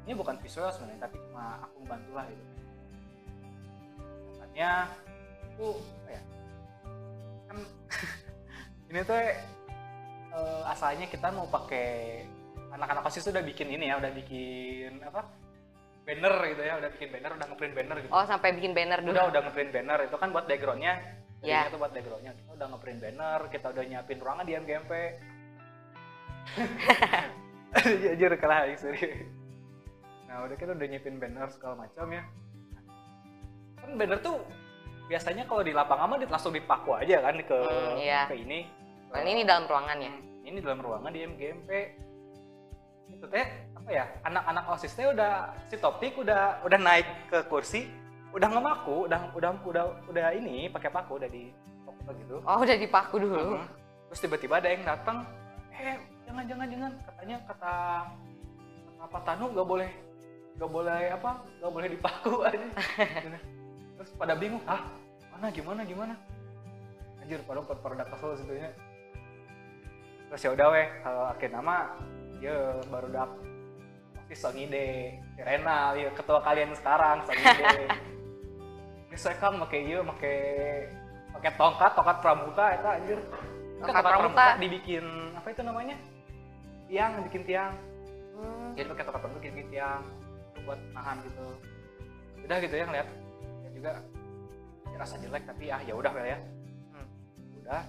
Ini 0.05 0.13
bukan 0.13 0.37
visual 0.37 0.69
sebenarnya 0.69 1.09
tapi 1.09 1.17
cuma 1.17 1.65
aku 1.65 1.81
membantu 1.81 2.11
lah 2.13 2.25
gitu. 2.29 2.45
Katanya 4.37 4.93
aku 5.49 5.81
apa 5.81 6.11
ya 6.13 6.23
ini 8.95 9.03
tuh 9.03 9.19
eh, 9.19 10.63
asalnya 10.71 11.11
kita 11.11 11.27
mau 11.35 11.43
pakai 11.51 12.23
anak-anak 12.71 13.03
osis 13.11 13.27
udah 13.27 13.43
bikin 13.43 13.67
ini 13.75 13.91
ya 13.91 13.99
udah 13.99 14.11
bikin 14.15 15.03
apa 15.03 15.27
banner 16.07 16.35
gitu 16.55 16.61
ya 16.63 16.73
udah 16.79 16.89
bikin 16.95 17.09
banner 17.11 17.31
udah 17.35 17.47
ngeprint 17.51 17.73
banner 17.75 17.97
gitu. 17.99 18.11
Oh, 18.15 18.23
sampai 18.23 18.55
bikin 18.55 18.71
banner 18.71 19.03
dulu. 19.03 19.11
udah 19.11 19.25
udah 19.35 19.41
ngeprint 19.51 19.71
banner 19.75 19.99
itu 20.07 20.15
kan 20.15 20.29
buat 20.31 20.45
backgroundnya. 20.47 20.93
Ya. 21.43 21.67
itu 21.67 21.75
buat 21.75 21.91
backgroundnya. 21.91 22.31
Kita 22.39 22.51
udah 22.55 22.67
ngeprint 22.71 22.99
banner 23.03 23.39
kita 23.51 23.67
udah 23.75 23.83
nyiapin 23.83 24.19
ruangan 24.23 24.45
di 24.47 24.53
MGMP 24.55 24.91
Jujur 28.05 28.31
kalah 28.39 28.69
serius 28.79 29.27
nah 30.25 30.43
udah 30.45 30.55
kita 30.55 30.71
udah 30.71 30.87
nyiapin 30.87 31.19
banner 31.19 31.47
segala 31.51 31.83
macam 31.83 32.07
ya. 32.15 32.23
Kan 33.75 33.91
banner 33.99 34.19
tuh 34.23 34.39
biasanya 35.11 35.43
kalau 35.47 35.61
di 35.61 35.73
lapangan 35.75 36.15
mah 36.15 36.17
langsung 36.21 36.53
dipaku 36.55 36.95
aja 36.97 37.21
kan 37.21 37.35
ke 37.43 37.59
Hmm, 37.59 37.97
iya. 38.01 38.25
ke 38.25 38.35
ini 38.39 38.65
Nah, 39.13 39.21
ini 39.21 39.43
dalam 39.45 39.65
ruangannya. 39.69 40.11
ini 40.45 40.61
dalam 40.61 40.77
ruangan 40.77 41.09
di 41.09 41.25
MGMP 41.25 41.69
itu 43.09 43.25
teh 43.33 43.45
apa 43.73 43.89
ya 43.89 44.05
anak-anak 44.29 44.77
osis 44.77 44.93
teh 44.93 45.09
udah 45.09 45.57
si 45.65 45.73
topik 45.81 46.13
udah 46.21 46.61
udah 46.61 46.77
naik 46.77 47.07
ke 47.33 47.41
kursi 47.49 47.89
udah 48.29 48.53
ngemaku 48.53 49.09
udah 49.09 49.33
udah 49.33 49.57
udah 49.65 49.85
udah 50.05 50.27
ini 50.37 50.69
pakai 50.69 50.93
paku 50.93 51.17
udah 51.17 51.29
di 51.33 51.49
gitu. 52.13 52.37
Oh, 52.45 52.61
udah 52.61 52.77
dipaku 52.77 53.15
dulu. 53.17 53.57
Mhm. 53.57 53.65
terus 54.05 54.19
tiba-tiba 54.21 54.61
ada 54.61 54.69
yang 54.69 54.83
datang 54.85 55.25
eh 55.73 55.97
jangan 56.29 56.45
jangan 56.45 56.67
jangan. 56.69 56.91
Katanya 57.01 57.37
kata 57.49 57.73
Pak 59.05 59.21
Tanu 59.25 59.45
nggak 59.53 59.67
boleh 59.67 59.89
nggak 60.55 60.71
boleh 60.71 61.03
apa 61.09 61.31
nggak 61.61 61.73
boleh 61.73 61.87
dipaku. 61.89 62.33
Aja. 62.45 62.67
Terus 63.97 64.11
pada 64.13 64.33
bingung 64.37 64.61
ah 64.69 64.85
mana 65.33 65.49
gimana 65.49 65.81
gimana? 65.81 66.13
Anjir 67.25 67.41
pada 67.43 67.59
pada 67.65 67.79
pada 67.81 68.03
kesel 68.05 68.37
sebetulnya 68.37 68.69
terus 70.29 70.41
ya 70.41 70.51
udah 70.51 70.67
weh 70.73 70.87
kalau 71.01 71.23
akhir 71.29 71.49
nama 71.53 71.75
ya 72.41 72.57
baru 72.89 73.07
dak 73.09 73.31
pasti 74.15 74.35
sang 74.35 74.57
ide 74.57 75.15
si 75.37 75.41
Renal 75.41 75.95
ya 75.95 76.09
ketua 76.11 76.41
kalian 76.41 76.73
sekarang 76.73 77.21
sang 77.23 77.37
ide. 77.37 77.85
Ini 79.05 79.17
saya 79.21 79.37
kan 79.37 79.55
pakai 79.61 79.79
iya 79.85 80.01
pakai 80.01 80.37
pakai 81.31 81.51
tongkat 81.55 81.91
tongkat 81.93 82.17
pramuka 82.19 82.65
itu 82.73 82.87
anjir. 82.89 83.19
Kan 83.79 83.85
Tongkat 83.87 84.03
pramuka. 84.03 84.45
dibikin 84.57 85.05
apa 85.37 85.47
itu 85.53 85.61
namanya? 85.61 85.95
Tiang 86.89 87.11
bikin 87.29 87.43
tiang. 87.45 87.73
Hmm. 88.35 88.75
jadi 88.75 88.91
pakai 88.91 89.03
tongkat 89.07 89.21
pramuka 89.23 89.39
bikin 89.47 89.67
tiang 89.71 90.03
buat 90.65 90.79
nahan 90.91 91.21
gitu. 91.23 91.45
Udah 92.43 92.57
gitu 92.59 92.75
ya 92.75 92.85
ngeliat. 92.89 93.07
Ya 93.63 93.69
juga 93.71 93.91
ya 94.89 94.97
rasa 94.99 95.15
jelek 95.21 95.43
tapi 95.47 95.63
ah 95.69 95.81
ya 95.85 95.93
udah 95.95 96.11
ya. 96.17 96.37
Hmm. 96.91 97.07
udah 97.61 97.81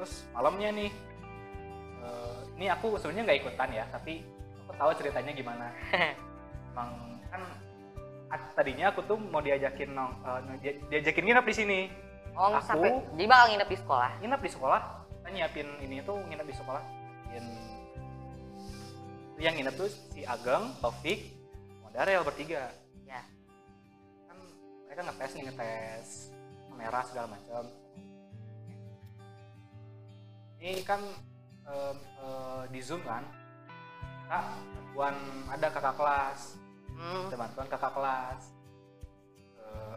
terus 0.00 0.24
malamnya 0.32 0.72
nih 0.72 0.88
eh, 2.00 2.40
ini 2.56 2.66
aku 2.72 2.96
sebenarnya 2.96 3.28
nggak 3.28 3.40
ikutan 3.44 3.68
ya 3.68 3.84
tapi 3.92 4.24
aku 4.64 4.72
tahu 4.72 4.90
ceritanya 4.96 5.32
gimana. 5.36 5.66
Emang 6.72 6.88
kan 7.28 7.42
tadinya 8.56 8.88
aku 8.88 9.04
tuh 9.04 9.20
mau 9.20 9.44
diajakin 9.44 9.92
nong 9.92 10.12
dia- 10.64 10.80
diajakin 10.88 11.24
nginep 11.28 11.44
di 11.44 11.54
sini. 11.54 11.80
Oh, 12.32 12.54
Aku- 12.54 12.62
sampai 12.64 12.94
jadi 13.12 13.26
bakal 13.28 13.46
nginep 13.52 13.68
di 13.68 13.76
sekolah. 13.76 14.10
nginep 14.24 14.40
di 14.40 14.50
sekolah. 14.50 14.80
Kita 15.20 15.28
nyiapin 15.34 15.68
ini 15.84 15.96
tuh 16.00 16.16
nginep 16.16 16.46
di 16.48 16.56
sekolah. 16.56 16.82
Yang 17.34 17.46
yang 19.40 19.54
nginep 19.56 19.74
tuh 19.74 19.88
si 20.14 20.24
Ageng, 20.24 20.72
Taufik, 20.80 21.28
sama 21.76 21.88
Darel 21.92 22.24
bertiga. 22.24 22.72
Ya. 23.04 23.20
kan 24.24 24.36
mereka 24.86 25.00
ngetes 25.04 25.30
nih 25.34 25.42
ngetes 25.44 26.08
kamera 26.70 27.00
segala 27.04 27.26
macam 27.34 27.62
ini 30.60 30.84
kan 30.84 31.00
em, 31.64 31.96
eh, 31.96 32.62
di 32.68 32.80
zoom 32.84 33.00
kan? 33.02 33.24
Kak 34.28 34.44
bantuan 34.76 35.16
ada 35.48 35.66
kakak 35.72 35.96
kelas. 35.96 36.40
Hmm. 36.92 37.32
ada 37.32 37.36
bantuan 37.40 37.68
kakak 37.72 37.92
kelas. 37.96 38.42
Eh, 39.56 39.96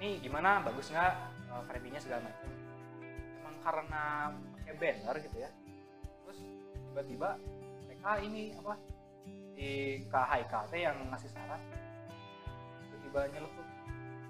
ini 0.00 0.24
gimana? 0.24 0.64
Bagus 0.64 0.88
nggak 0.88 1.14
uh, 1.52 2.00
segala 2.00 2.24
macam? 2.24 2.50
Emang 3.44 3.56
karena 3.60 4.04
pakai 4.58 4.74
banner 4.80 5.16
gitu 5.20 5.36
ya? 5.38 5.50
Terus 6.24 6.38
tiba-tiba 6.90 7.36
mereka 7.84 8.10
ini 8.24 8.56
apa 8.56 8.74
di 9.54 10.02
KHK 10.08 10.52
teh 10.72 10.80
yang 10.82 10.96
ngasih 11.12 11.30
saran. 11.30 11.60
Tiba-tiba 12.88 13.20
nyeletuk 13.36 13.66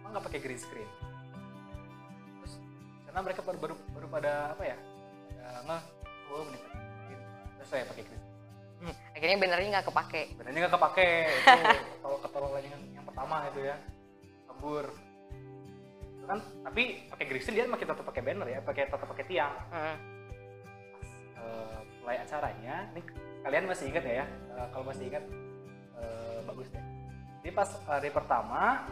emang 0.03 0.11
nggak 0.13 0.25
pakai 0.29 0.41
green 0.43 0.61
screen 0.61 0.91
karena 3.15 3.31
mereka 3.31 3.47
baru 3.47 3.59
baru, 3.63 3.75
baru 3.95 4.07
pada 4.11 4.33
apa 4.59 4.63
ya 4.67 4.77
pada 5.39 5.63
nge 5.63 5.79
oh 6.35 6.43
menit 6.51 6.63
terus 7.55 7.69
saya 7.71 7.87
pakai 7.87 8.03
green 8.03 8.19
screen 8.19 8.33
Akhirnya 9.15 9.39
bannernya 9.41 9.69
nggak 9.81 9.87
kepake. 9.89 10.23
Benernya 10.37 10.67
nggak 10.67 10.75
kepake 10.77 11.11
itu 11.25 11.61
kalau 12.03 12.19
ketolongan 12.21 12.63
yang, 12.67 12.83
yang 12.99 13.05
pertama 13.07 13.47
itu 13.49 13.61
ya 13.65 13.77
kabur 14.51 14.87
Itu 16.19 16.25
kan 16.27 16.39
tapi 16.67 16.83
pakai 17.09 17.27
grisil 17.31 17.55
dia 17.55 17.71
makin 17.71 17.87
tetap 17.87 18.03
pakai 18.03 18.23
banner 18.27 18.49
ya 18.51 18.61
pakai 18.67 18.91
tetap 18.91 19.07
pakai 19.07 19.25
tiang 19.31 19.55
Hmm. 19.71 19.97
Eh, 21.39 21.79
mulai 22.03 22.19
acaranya 22.19 22.91
ini 22.93 23.01
kalian 23.47 23.65
masih 23.71 23.95
ingat 23.95 24.05
ya, 24.05 24.15
ya? 24.21 24.27
Eh, 24.27 24.67
kalau 24.75 24.85
masih 24.91 25.05
ingat 25.07 25.25
eh, 26.03 26.39
bagus 26.43 26.67
deh 26.75 26.85
jadi 27.47 27.51
pas 27.55 27.71
hari 27.87 28.11
pertama 28.11 28.91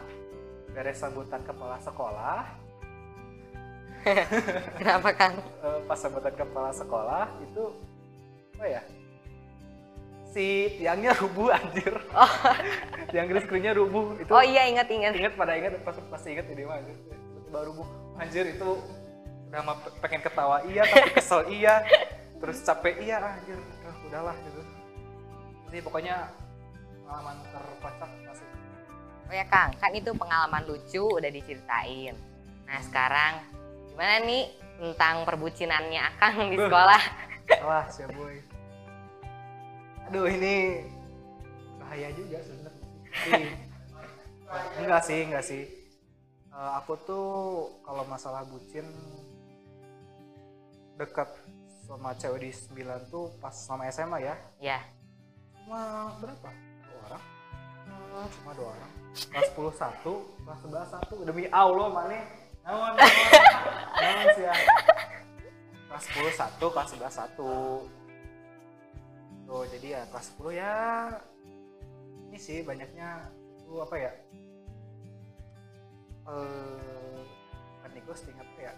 beres 0.71 0.97
sambutan 0.97 1.43
kepala 1.43 1.75
sekolah 1.83 2.62
Kenapa 4.79 5.09
Kang? 5.13 5.33
eh, 5.39 5.79
pas 5.83 5.95
sambutan 5.95 6.33
kepala 6.33 6.71
sekolah 6.71 7.25
itu 7.39 7.63
apa 8.53 8.65
ya? 8.69 8.81
Si 10.27 10.45
tiangnya 10.75 11.13
rubuh 11.13 11.49
anjir. 11.49 11.93
Tiang 13.11 13.27
green 13.27 13.43
screen-nya 13.43 13.73
rubuh. 13.73 14.17
Itu 14.17 14.33
Oh 14.33 14.41
iya 14.41 14.65
ingat 14.65 14.89
ingat. 14.89 15.13
ingat 15.13 15.33
pada 15.33 15.53
ingat 15.53 15.77
pas 15.81 15.93
pasti 16.09 16.33
ingat 16.33 16.49
ini 16.49 16.65
mah 16.65 16.81
baru 17.47 17.69
bu 17.71 17.83
anjir 18.17 18.49
itu 18.49 18.69
udah 19.47 19.61
mah 19.61 19.77
pe- 19.77 19.93
pengen 20.01 20.25
ketawa 20.25 20.65
iya 20.65 20.81
tapi 20.83 21.09
kesel 21.13 21.45
iya. 21.47 21.85
Terus 22.41 22.59
capek 22.59 22.97
iya 22.99 23.21
anjir. 23.21 23.55
Udah 23.55 23.93
udahlah 24.03 24.35
gitu. 24.41 24.61
Jadi 25.69 25.79
pokoknya 25.79 26.15
pengalaman 26.99 27.37
terkocak 27.47 28.09
masih. 28.25 28.47
Oh 29.23 29.33
ya 29.33 29.45
Kang, 29.45 29.69
kan 29.77 29.91
itu 29.93 30.09
pengalaman 30.11 30.65
lucu 30.65 31.05
udah 31.05 31.29
diceritain. 31.29 32.17
Nah 32.65 32.79
sekarang 32.81 33.37
gimana 33.93 34.25
nih 34.25 34.49
tentang 34.81 35.21
perbucinannya 35.21 36.01
Akang 36.01 36.49
di 36.49 36.57
sekolah? 36.57 37.01
salah 37.61 37.85
sih 37.93 38.09
boy. 38.09 38.41
Aduh 40.09 40.25
ini 40.25 40.81
bahaya 41.77 42.09
juga 42.17 42.41
sebenarnya. 42.41 43.53
Enggak 44.81 45.01
sih 45.05 45.19
enggak 45.29 45.45
sih. 45.45 45.63
Eh, 46.49 46.71
aku 46.81 46.97
tuh 47.05 47.25
kalau 47.85 48.01
masalah 48.09 48.41
bucin 48.49 48.89
dekat 50.97 51.29
sama 51.85 52.17
cewek 52.17 52.49
di 52.49 52.51
9 52.53 53.13
tuh 53.13 53.29
pas 53.37 53.53
sama 53.53 53.85
SMA 53.93 54.25
ya. 54.25 54.35
Ya. 54.57 54.79
cuma 55.63 56.09
berapa? 56.17 56.49
Dua 56.81 56.99
orang. 57.13 57.23
Hmm, 57.85 58.25
cuma 58.41 58.51
dua 58.57 58.67
orang. 58.73 58.91
Kelas 59.13 59.49
10 59.53 59.77
satu 59.77 60.13
kelas 60.41 60.59
11 60.65 60.93
satu. 60.97 61.15
Demi 61.29 61.45
Allah 61.53 61.93
naon 61.93 62.42
sih 64.33 64.43
ya 64.43 64.53
kelas 65.89 66.03
10 66.09 66.31
satu 66.33 66.65
kelas 66.71 66.89
11 66.95 67.11
satu 67.11 67.53
tuh 69.45 69.63
jadi 69.69 69.87
ya 69.87 70.01
kelas 70.09 70.27
10 70.39 70.55
ya 70.55 70.75
ini 72.31 72.37
sih 72.39 72.63
banyaknya 72.63 73.29
itu 73.59 73.73
apa 73.77 73.95
ya 73.99 74.11
eh 76.23 77.19
bukan 77.83 77.99
ghosting 78.07 78.37
apa 78.39 78.59
ya 78.59 78.73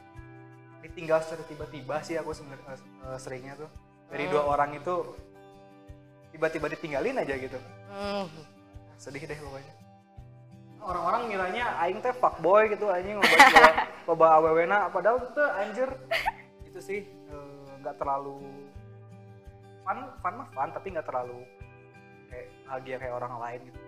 ditinggal 0.82 1.22
secara 1.22 1.46
tiba-tiba 1.46 1.96
sih 2.02 2.18
aku 2.18 2.34
sebenarnya 2.34 2.76
eh, 3.06 3.20
seringnya 3.22 3.54
tuh 3.56 3.70
dari 4.10 4.26
Hmm. 4.26 4.34
dua 4.34 4.44
orang 4.50 4.76
itu 4.76 4.96
tiba-tiba 6.30 6.68
ditinggalin 6.74 7.22
aja 7.22 7.34
gitu 7.38 7.58
Hmm. 7.90 8.28
sedih 8.98 9.24
deh 9.24 9.40
pokoknya 9.40 9.74
orang-orang 10.86 11.22
ngiranya 11.34 11.66
aing 11.82 12.00
teh 12.00 12.14
fuckboy 12.14 12.70
gitu 12.70 12.86
anjing 12.94 13.18
loba 13.18 13.36
loba, 13.36 13.72
loba 14.06 14.26
awewena. 14.38 14.78
Padahal 14.94 15.18
tuh 15.34 15.50
anjir. 15.58 15.90
Itu 16.70 16.80
sih 16.80 17.02
eh, 17.10 17.66
nggak 17.82 17.98
terlalu 17.98 18.46
fun 19.86 19.98
fun 20.22 20.34
mah 20.42 20.48
fun 20.54 20.70
tapi 20.74 20.88
nggak 20.94 21.06
terlalu 21.06 21.46
kayak 22.30 22.48
bahagia 22.70 22.96
kayak 23.02 23.16
orang 23.18 23.34
lain 23.42 23.60
gitu. 23.70 23.80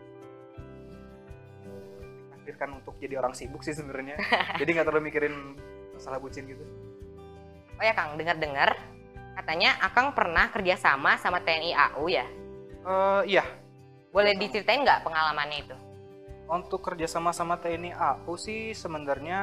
Takdirkan 2.34 2.70
untuk 2.82 2.96
jadi 2.98 3.16
orang 3.22 3.34
sibuk 3.38 3.62
sih 3.62 3.76
sebenarnya. 3.76 4.18
Jadi 4.62 4.70
nggak 4.72 4.88
terlalu 4.88 5.12
mikirin 5.12 5.36
masalah 5.94 6.18
bucin 6.18 6.48
gitu. 6.48 6.64
Oh 7.78 7.84
ya 7.84 7.94
Kang, 7.94 8.16
dengar-dengar 8.18 8.74
katanya 9.38 9.78
Akang 9.84 10.16
pernah 10.18 10.50
kerjasama 10.50 11.20
sama 11.20 11.44
TNI 11.44 11.76
AU 11.76 12.08
ya? 12.10 12.26
Eh 12.88 13.22
iya. 13.36 13.44
Boleh 14.10 14.34
diceritain 14.40 14.82
nggak 14.82 15.04
pengalamannya 15.04 15.60
itu? 15.68 15.78
Untuk 16.48 16.80
kerjasama 16.80 17.36
sama 17.36 17.60
TNI 17.60 17.92
AU 17.92 18.40
sih 18.40 18.72
sebenarnya 18.72 19.40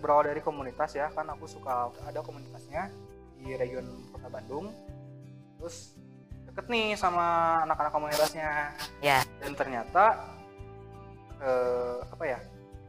berawal 0.00 0.32
dari 0.32 0.40
komunitas 0.40 0.96
ya 0.96 1.12
kan 1.12 1.28
aku 1.28 1.44
suka 1.44 1.92
ada 2.08 2.24
komunitasnya 2.24 2.88
di 3.36 3.52
region 3.52 3.84
kota 4.08 4.32
Bandung. 4.32 4.72
Terus 5.60 5.92
deket 6.48 6.64
nih 6.72 6.96
sama 6.96 7.60
anak-anak 7.68 7.92
komunitasnya. 7.92 8.72
Ya. 9.04 9.20
dan 9.44 9.52
ternyata 9.52 10.24
eh, 11.44 12.00
apa 12.08 12.24
ya 12.24 12.40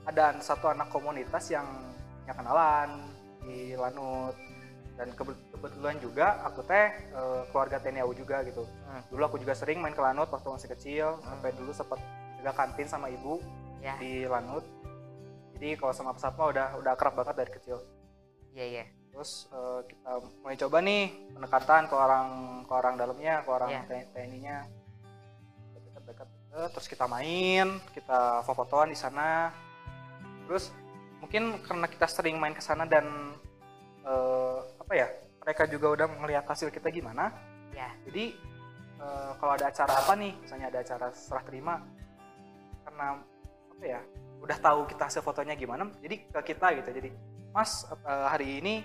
ada 0.07 0.39
satu 0.39 0.71
anak 0.71 0.87
komunitas 0.87 1.51
yang 1.51 1.67
punya 2.23 2.33
kenalan 2.39 2.89
di 3.43 3.75
Lanut. 3.75 4.39
Dan 4.95 5.15
kebe- 5.15 5.39
kebetulan 5.51 5.95
juga 5.99 6.39
aku 6.47 6.63
teh 6.63 6.95
eh, 6.95 7.41
keluarga 7.51 7.75
TNI 7.83 8.07
AU 8.07 8.15
juga 8.15 8.39
gitu. 8.47 8.63
Hmm. 8.87 9.03
dulu 9.11 9.21
aku 9.27 9.37
juga 9.43 9.51
sering 9.51 9.83
main 9.83 9.91
ke 9.91 9.99
Lanut 9.99 10.31
waktu 10.31 10.47
masih 10.47 10.71
kecil 10.71 11.19
sampai 11.27 11.51
dulu 11.59 11.75
sempat 11.75 11.99
juga 12.39 12.51
kantin 12.55 12.87
sama 12.87 13.07
ibu 13.07 13.43
Ya. 13.79 13.95
di 13.95 14.27
Lanut. 14.27 14.63
Jadi 15.55 15.75
kalau 15.75 15.91
sama 15.91 16.11
pesawat 16.11 16.35
mah 16.35 16.47
udah 16.51 16.67
udah 16.79 16.91
akrab 16.95 17.15
banget 17.15 17.35
dari 17.35 17.51
kecil. 17.51 17.79
Iya, 18.51 18.65
iya. 18.65 18.85
Terus 19.11 19.47
eh, 19.49 19.79
kita 19.87 20.11
mulai 20.39 20.57
coba 20.59 20.77
nih 20.79 21.03
pendekatan 21.31 21.81
ke 21.87 21.95
orang 21.95 22.27
ke 22.63 22.73
orang 22.75 22.95
dalamnya, 22.95 23.35
ke 23.43 23.49
orang 23.49 23.69
Iya. 23.71 23.81
TNI-nya. 24.11 24.57
Dekat-dekat 25.75 26.27
terus 26.75 26.87
kita 26.87 27.05
main, 27.07 27.79
kita 27.95 28.43
foto-fotoan 28.43 28.91
di 28.91 28.97
sana. 28.99 29.51
Terus 30.47 30.71
mungkin 31.19 31.59
karena 31.63 31.87
kita 31.87 32.07
sering 32.07 32.35
main 32.35 32.51
ke 32.51 32.63
sana 32.63 32.83
dan 32.83 33.35
eh, 34.03 34.57
apa 34.75 34.93
ya? 34.95 35.07
Mereka 35.39 35.71
juga 35.71 35.87
udah 35.95 36.07
melihat 36.19 36.43
hasil 36.47 36.67
kita 36.67 36.91
gimana. 36.91 37.31
Ya. 37.71 37.95
Jadi 38.03 38.35
eh, 38.99 39.31
kalau 39.39 39.55
ada 39.55 39.71
acara 39.71 39.93
apa 39.93 40.13
nih, 40.19 40.35
misalnya 40.39 40.67
ada 40.67 40.79
acara 40.83 41.07
serah 41.15 41.43
terima, 41.43 41.79
karena 42.99 43.15
apa 43.71 43.85
ya, 43.87 44.01
udah 44.43 44.57
tahu 44.59 44.79
kita 44.91 45.07
hasil 45.07 45.23
fotonya 45.23 45.55
gimana, 45.55 45.87
jadi 46.03 46.19
ke 46.19 46.51
kita 46.51 46.67
gitu. 46.83 46.89
Jadi, 46.91 47.09
Mas 47.55 47.87
eh, 47.87 48.27
hari 48.27 48.59
ini 48.59 48.83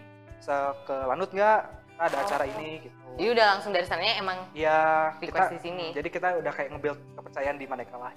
ke 0.87 0.95
Lanut 1.11 1.35
nggak? 1.35 1.61
Kita 1.91 2.03
ada 2.07 2.17
acara 2.23 2.45
ini 2.47 2.87
gitu. 2.87 2.95
Jadi 3.19 3.29
udah 3.35 3.47
langsung 3.55 3.71
dari 3.75 3.87
sananya 3.87 4.15
emang 4.19 4.39
Iya, 4.55 5.15
request 5.19 5.31
kita 5.31 5.43
di 5.55 5.59
sini. 5.63 5.87
jadi 5.95 6.09
kita 6.11 6.29
udah 6.43 6.53
kayak 6.55 6.71
nge-build 6.75 6.99
kepercayaan 7.15 7.59
di 7.59 7.67
mereka 7.71 7.95
lah. 7.99 8.15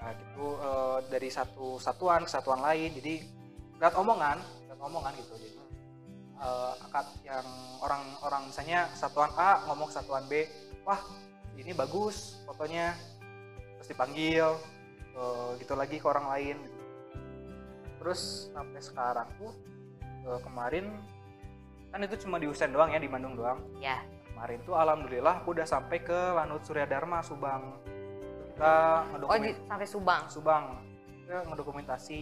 Nah, 0.00 0.12
gitu 0.16 0.46
eh, 0.56 0.98
dari 1.12 1.28
satu 1.32 1.76
satuan 1.76 2.24
ke 2.24 2.30
satuan 2.32 2.60
lain. 2.64 2.92
Jadi 2.96 3.24
lihat 3.76 3.92
omongan, 3.96 4.40
lihat 4.68 4.80
omongan 4.80 5.12
gitu. 5.20 5.32
Jadi 5.36 5.56
eh, 6.40 6.72
akad 6.80 7.06
yang 7.24 7.46
orang-orang 7.80 8.48
misalnya 8.48 8.88
satuan 8.96 9.32
A 9.36 9.64
ngomong 9.68 9.88
satuan 9.88 10.24
B, 10.28 10.44
wah 10.84 11.00
ini 11.56 11.72
bagus 11.72 12.40
fotonya, 12.44 12.92
terus 13.86 13.94
dipanggil 13.94 14.50
eh, 15.14 15.50
gitu 15.62 15.78
lagi 15.78 16.02
ke 16.02 16.06
orang 16.10 16.26
lain. 16.28 16.56
gitu. 16.58 16.82
Terus 18.02 18.20
sampai 18.50 18.80
sekarang 18.82 19.28
tuh 19.38 19.54
eh, 20.26 20.40
kemarin 20.42 20.90
kan 21.86 22.02
itu 22.02 22.18
cuma 22.18 22.42
di 22.42 22.50
Usen 22.50 22.74
doang 22.74 22.90
ya 22.90 22.98
di 22.98 23.06
Bandung 23.06 23.38
doang 23.38 23.62
Ya. 23.78 24.02
kemarin 24.26 24.58
tuh 24.66 24.74
alhamdulillah 24.74 25.40
aku 25.40 25.54
udah 25.54 25.64
sampai 25.64 26.02
ke 26.02 26.12
Lanut 26.34 26.60
Surya 26.60 26.84
Dharma 26.84 27.22
Subang 27.22 27.78
kita 28.50 28.66
Oh, 28.66 28.98
ngedokumen 29.14 29.40
di, 29.40 29.52
sampai 29.64 29.86
Subang. 29.86 30.22
Subang 30.26 30.64
kita 31.22 31.46
ngedokumentasi 31.46 32.20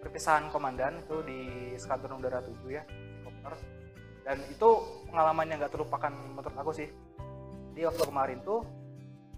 perpisahan 0.00 0.48
komandan 0.48 0.98
itu 0.98 1.20
di 1.22 1.40
Skadron 1.76 2.16
Udara 2.18 2.40
7 2.40 2.50
ya 2.66 2.82
helikopter 2.82 3.54
dan 4.24 4.40
itu 4.42 4.68
pengalaman 5.06 5.46
yang 5.46 5.58
gak 5.60 5.72
terlupakan 5.72 6.10
menurut 6.10 6.54
aku 6.54 6.72
sih 6.72 6.88
jadi 7.70 7.86
waktu 7.86 8.02
kemarin 8.04 8.38
tuh 8.40 8.64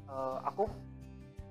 eh, 0.07 0.37
aku 0.43 0.65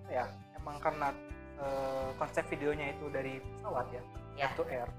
ya 0.08 0.26
emang 0.54 0.78
karena 0.78 1.10
eh, 1.56 2.10
konsep 2.16 2.44
videonya 2.48 2.92
itu 2.92 3.06
dari 3.08 3.34
pesawat 3.40 3.88
ya 3.90 4.04
Ya. 4.36 4.52
to 4.54 4.64
air 4.66 4.90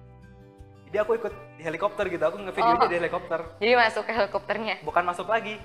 jadi 0.86 1.02
aku 1.02 1.12
ikut 1.14 1.28
di 1.54 1.62
helikopter 1.62 2.06
gitu 2.06 2.22
aku 2.22 2.40
ngevideonya 2.40 2.80
Oh. 2.80 2.88
di 2.88 2.96
helikopter 2.96 3.40
Jadi 3.58 3.72
masuk 3.74 4.02
ke 4.02 4.12
helikopternya. 4.12 4.74
bukan 4.80 5.04
masuk 5.04 5.26
lagi 5.26 5.60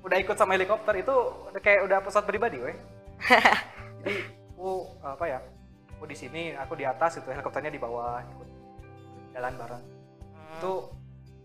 udah 0.00 0.16
ikut 0.16 0.36
sama 0.36 0.54
helikopter 0.54 0.94
itu 0.94 1.10
udah 1.50 1.58
kayak 1.58 1.82
udah 1.82 1.98
pesawat 1.98 2.22
pribadi 2.24 2.60
weh 2.60 2.76
jadi 3.98 4.16
aku 4.52 4.70
apa 5.02 5.24
ya 5.26 5.38
aku 5.90 6.04
di 6.04 6.14
sini 6.14 6.42
aku 6.54 6.72
di 6.72 6.84
atas 6.84 7.18
itu 7.18 7.26
helikopternya 7.26 7.68
di 7.68 7.80
bawah 7.80 8.22
ikut 8.22 8.48
jalan 9.32 9.54
bareng 9.56 9.84
Hmm. 10.36 10.54
itu 10.54 10.72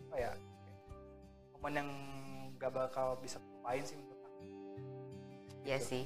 apa 0.05 0.15
ya 0.19 0.31
momen 1.51 1.73
yang 1.73 1.89
gak 2.55 2.69
bakal 2.69 3.17
bisa 3.17 3.41
lupain 3.41 3.81
sih 3.81 3.97
menurut 3.97 4.21
aku 4.21 4.41
Iya 5.63 5.77
Gitu. 5.77 5.87
sih. 5.87 6.03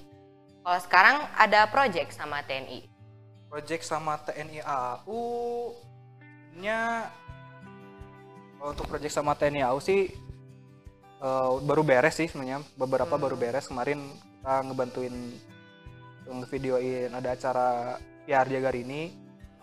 Kalau 0.65 0.79
sekarang 0.81 1.17
ada 1.37 1.69
project 1.69 2.09
sama 2.11 2.41
TNI. 2.41 2.89
project 3.45 3.85
sama 3.87 4.17
TNI 4.17 4.59
AU 4.59 5.21
nya 6.57 7.07
untuk 8.59 8.83
project 8.83 9.13
sama 9.13 9.31
TNI 9.31 9.63
AU 9.63 9.79
sih 9.79 10.09
eh, 11.21 11.51
baru 11.63 11.79
beres 11.79 12.17
sih 12.17 12.27
sebenarnya 12.27 12.65
beberapa 12.75 13.15
Hmm. 13.15 13.23
baru 13.23 13.37
beres 13.37 13.69
kemarin 13.69 14.01
kita 14.35 14.53
ngebantuin 14.65 15.15
ngevideoin 16.27 17.13
ada 17.13 17.29
acara 17.31 17.67
PR 18.25 18.43
Jagarini 18.43 19.13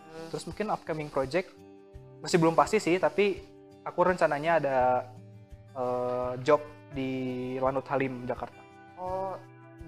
Hmm. 0.09 0.31
terus 0.31 0.47
mungkin 0.47 0.71
upcoming 0.71 1.11
project 1.11 1.53
masih 2.23 2.41
belum 2.41 2.55
pasti 2.55 2.79
sih 2.79 2.97
tapi 2.97 3.43
aku 3.83 4.01
rencananya 4.07 4.53
ada 4.57 4.79
eh, 5.75 6.33
job 6.41 6.63
di 6.95 7.11
Lanut 7.59 7.85
Halim 7.91 8.25
Jakarta 8.25 8.62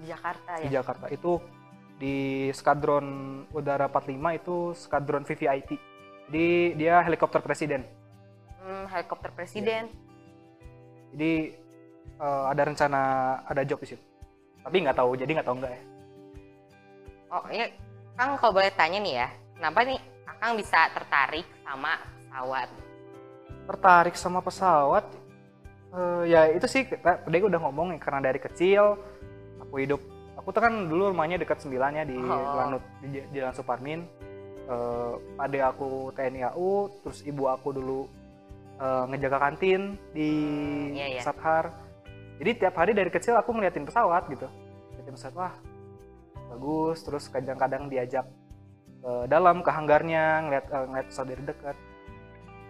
di 0.05 0.13
Jakarta 0.13 0.51
di 0.61 0.69
ya. 0.69 0.85
Jakarta. 0.85 1.09
Itu 1.09 1.41
di 1.97 2.47
skadron 2.53 3.07
udara 3.49 3.89
45 3.89 4.37
itu 4.37 4.55
skadron 4.77 5.25
VVIP 5.25 5.95
jadi 6.29 6.47
dia 6.77 6.95
helikopter 7.01 7.41
presiden. 7.41 7.81
Hmm, 8.61 8.85
helikopter 8.89 9.29
presiden. 9.33 9.89
jadi 11.15 11.55
eh, 12.19 12.43
ada 12.51 12.61
rencana 12.67 13.01
ada 13.47 13.61
job 13.63 13.79
di 13.81 13.93
situ. 13.93 14.03
Tapi 14.65 14.83
nggak 14.83 14.97
tahu 14.97 15.15
jadi 15.15 15.31
nggak 15.31 15.47
tahu 15.47 15.57
nggak 15.61 15.73
ya. 15.73 15.81
Oh, 17.31 17.45
ya 17.49 17.65
Kang 18.15 18.39
kalau 18.39 18.55
boleh 18.55 18.71
tanya 18.75 18.99
nih 18.99 19.15
ya, 19.23 19.27
kenapa 19.59 19.83
nih 19.83 19.99
Akang 20.27 20.55
bisa 20.59 20.87
tertarik 20.91 21.47
sama 21.63 21.99
pesawat? 22.19 22.69
tertarik 23.65 24.15
sama 24.15 24.39
pesawat? 24.45 25.05
Eh, 25.95 26.23
ya 26.27 26.51
itu 26.51 26.67
sih 26.67 26.83
tadi 26.85 27.39
udah 27.39 27.59
ngomong 27.63 27.95
ya 27.95 27.99
karena 28.01 28.19
dari 28.19 28.39
kecil 28.41 28.99
hidup. 29.79 30.01
Aku 30.39 30.51
tuh 30.51 30.61
kan 30.61 30.73
dulu 30.91 31.15
rumahnya 31.15 31.39
dekat 31.39 31.63
sembilan 31.63 31.91
ya 31.95 32.03
di 32.03 32.17
Oh. 32.19 32.55
Lanut 32.59 32.83
di, 33.01 33.23
di 33.23 33.37
Jalan 33.39 33.55
Suparmin 33.55 34.01
eh 34.65 35.13
ade 35.37 35.61
aku 35.61 36.09
TNI 36.17 36.41
AU 36.53 36.89
terus 37.05 37.21
ibu 37.21 37.45
aku 37.45 37.69
dulu 37.69 38.09
eh, 38.81 39.03
ngejaga 39.13 39.37
kantin 39.37 39.93
di 40.09 40.29
Hmm, 40.33 40.97
iya, 40.97 41.05
iya. 41.17 41.21
Sathar. 41.21 41.69
Jadi 42.41 42.51
tiap 42.59 42.75
hari 42.75 42.91
dari 42.91 43.07
kecil 43.13 43.37
aku 43.37 43.53
ngeliatin 43.55 43.85
pesawat 43.87 44.27
gitu. 44.27 44.49
Ngeliatin 44.91 45.13
pesawat 45.15 45.35
wah 45.37 45.53
bagus. 46.51 46.97
Terus 47.05 47.29
kadang-kadang 47.29 47.87
diajak 47.87 48.25
ke 49.05 49.11
dalam 49.29 49.61
ke 49.61 49.69
hanggarnya 49.69 50.49
ngeliat 50.49 50.65
eh, 50.67 50.85
ngeliat 50.89 51.07
pesawat 51.13 51.27
dari 51.29 51.43
dekat. 51.45 51.77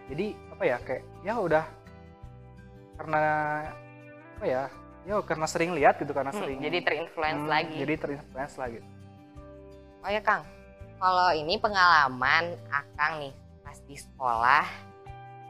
Jadi 0.05 0.25
apa 0.53 0.63
ya 0.67 0.77
kayak 0.83 1.03
ya 1.25 1.33
udah. 1.39 1.65
Karena 2.95 3.23
apa 4.35 4.45
ya 4.45 4.63
ya 5.05 5.21
karena 5.21 5.45
sering 5.45 5.71
lihat 5.71 5.95
gitu 5.95 6.11
karena 6.11 6.29
Hmm, 6.29 6.41
sering 6.41 6.57
jadi 6.59 6.79
terinfluence 6.81 7.39
Hmm, 7.39 7.51
lagi. 7.51 7.75
jadi 7.77 7.93
terinfluence 7.95 8.55
lagi 8.55 8.79
Oh 10.01 10.09
ya 10.09 10.21
Kang, 10.21 10.45
kalau 10.97 11.33
ini 11.33 11.57
pengalaman 11.57 12.53
Akang 12.69 13.17
nih 13.19 13.33
pas 13.61 13.81
di 13.81 13.97
sekolah, 13.97 14.65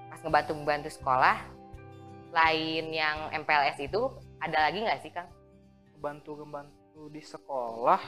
pas 0.08 0.20
ngebantu-bantu 0.20 0.88
sekolah, 0.88 1.36
lain 2.32 2.88
yang 2.88 3.36
MPLS 3.36 3.80
itu 3.82 4.00
ada 4.40 4.64
lagi 4.64 4.80
nggak 4.80 5.00
sih 5.02 5.12
Kang? 5.12 5.28
bantu 5.96 6.40
bantu 6.46 7.10
di 7.10 7.20
sekolah 7.20 8.00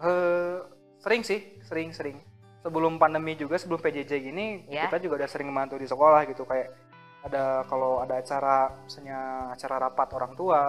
eh 0.00 0.56
sering 0.96 1.20
sih 1.20 1.40
sering 1.60 1.90
sering 1.90 2.16
sebelum 2.60 2.96
pandemi 2.96 3.34
juga 3.34 3.56
sebelum 3.56 3.80
PJJ 3.80 4.12
gini 4.22 4.46
Ya. 4.68 4.86
kita 4.86 5.00
juga 5.00 5.20
udah 5.20 5.28
sering 5.28 5.48
membantu 5.48 5.76
di 5.76 5.84
sekolah 5.84 6.24
gitu 6.24 6.44
kayak 6.44 6.72
ada 7.20 7.44
kalau 7.64 8.00
ada 8.00 8.16
acara 8.16 8.56
misalnya 8.80 9.20
acara 9.50 9.76
rapat 9.78 10.08
orang 10.10 10.32
tua 10.32 10.62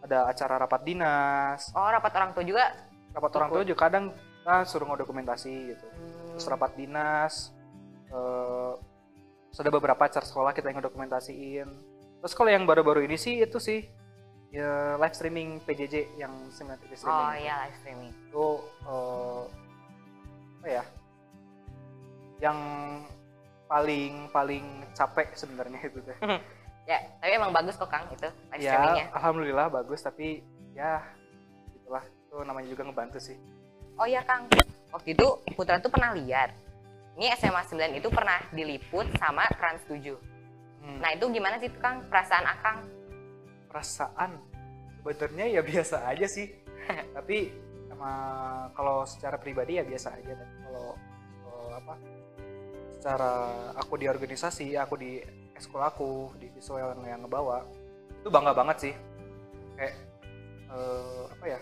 ada 0.00 0.18
acara 0.26 0.54
rapat 0.56 0.80
dinas 0.82 1.74
Oh, 1.74 1.84
rapat 1.84 2.12
orang 2.14 2.30
tua 2.30 2.44
juga. 2.44 2.64
rapat 3.10 3.32
orang 3.34 3.48
tua 3.50 3.62
juga 3.62 3.80
kadang 3.80 4.04
kita 4.14 4.54
suruh 4.64 4.86
ngedokumentasi 4.86 5.52
gitu 5.68 5.86
terus 6.30 6.44
Hmm. 6.44 6.52
rapat 6.54 6.72
dinas 6.74 7.52
eh 8.06 8.72
terus 9.50 9.58
ada 9.58 9.70
beberapa 9.70 9.98
acara 10.00 10.22
sekolah 10.22 10.50
kita 10.50 10.70
yang 10.70 10.78
ngedokumentasiin 10.78 11.68
terus 12.18 12.32
kalau 12.32 12.48
yang 12.48 12.62
baru-baru 12.64 13.02
ini 13.04 13.14
sih 13.14 13.42
itu 13.42 13.58
sih 13.58 13.82
ya 14.48 14.94
live 14.96 15.12
streaming 15.12 15.58
PJJ 15.60 16.16
yang 16.16 16.30
seminar 16.48 16.78
streaming 16.78 17.02
Oh 17.06 17.34
iya 17.34 17.54
live 17.64 17.76
streaming. 17.76 18.10
itu 18.10 18.46
eh, 18.84 19.42
apa 20.56 20.68
ya 20.70 20.84
yang 22.40 22.58
paling 23.70 24.26
paling 24.28 24.64
capek 24.92 25.30
sebenarnya 25.32 25.78
itu 25.80 26.02
teh. 26.02 26.18
Ya, 26.84 26.98
tapi 27.22 27.38
emang 27.38 27.54
bagus 27.54 27.78
kok 27.78 27.86
Kang 27.86 28.10
itu 28.10 28.26
live 28.26 28.58
ya 28.58 28.74
streamingnya. 28.74 29.06
alhamdulillah 29.14 29.66
bagus 29.70 30.02
tapi 30.02 30.42
ya 30.74 30.98
itulah 31.72 32.02
itu 32.02 32.36
namanya 32.42 32.66
juga 32.66 32.82
ngebantu 32.82 33.22
sih. 33.22 33.38
Oh 33.94 34.04
iya 34.04 34.26
Kang, 34.26 34.50
waktu 34.90 35.14
itu 35.14 35.26
Putra 35.54 35.78
tuh 35.78 35.86
pernah 35.86 36.10
lihat. 36.10 36.50
Ini 37.14 37.36
SMA 37.36 37.62
9 37.62 37.94
itu 37.94 38.08
pernah 38.08 38.42
diliput 38.50 39.06
sama 39.20 39.44
Trans 39.54 39.86
7. 39.86 40.18
Hmm, 40.80 40.98
Nah 40.98 41.12
itu 41.12 41.28
gimana 41.28 41.60
sih 41.60 41.68
tuh 41.68 41.78
Kang 41.78 42.02
perasaan 42.10 42.46
Akang? 42.48 42.78
perasaan? 43.68 44.34
Sebenarnya 44.98 45.46
ya 45.46 45.62
biasa 45.62 46.10
aja 46.10 46.26
sih. 46.26 46.50
Tapi 47.16 47.54
sama 47.86 48.10
kalau 48.74 49.06
secara 49.06 49.36
pribadi 49.36 49.78
ya 49.78 49.84
biasa 49.84 50.10
aja. 50.12 50.32
Tapi 50.34 50.54
kalau 50.64 50.86
kalau 51.44 51.62
apa 51.70 51.94
secara 53.00 53.32
aku 53.80 53.96
di 53.96 54.04
organisasi 54.04 54.76
aku 54.76 54.94
di 55.00 55.24
ekskul 55.56 55.80
aku 55.80 56.36
di 56.36 56.52
visual 56.52 57.00
yang, 57.00 57.24
ngebawa 57.24 57.64
itu 58.12 58.28
bangga 58.28 58.52
banget 58.52 58.76
sih 58.76 58.94
kayak 59.74 59.96
eh, 60.68 61.22
apa 61.32 61.44
ya 61.48 61.60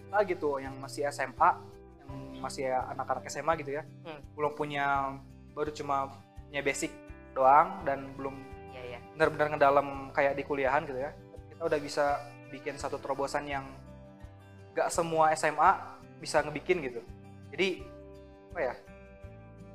kita 0.00 0.18
gitu 0.32 0.50
yang 0.56 0.72
masih 0.80 1.04
SMA 1.12 1.50
yang 2.00 2.10
masih 2.40 2.72
ya 2.72 2.88
anak-anak 2.88 3.28
SMA 3.28 3.52
gitu 3.60 3.76
ya 3.76 3.84
Hmm. 4.00 4.16
belum 4.32 4.56
punya 4.56 5.12
baru 5.52 5.68
cuma 5.76 6.08
punya 6.48 6.64
basic 6.64 6.88
doang 7.36 7.84
dan 7.84 8.16
belum 8.16 8.32
Iya 8.72 8.96
iya. 8.96 8.98
benar-benar 9.12 9.46
ngedalam 9.52 9.88
kayak 10.16 10.40
di 10.40 10.42
kuliahan 10.48 10.88
gitu 10.88 10.96
ya 10.96 11.12
kita 11.52 11.62
udah 11.68 11.80
bisa 11.80 12.16
bikin 12.48 12.80
satu 12.80 12.96
terobosan 12.96 13.44
yang 13.44 13.68
gak 14.72 14.88
semua 14.88 15.36
SMA 15.36 16.00
bisa 16.16 16.40
ngebikin 16.40 16.80
gitu 16.80 17.04
jadi 17.52 17.84
apa 18.56 18.60
ya 18.72 18.74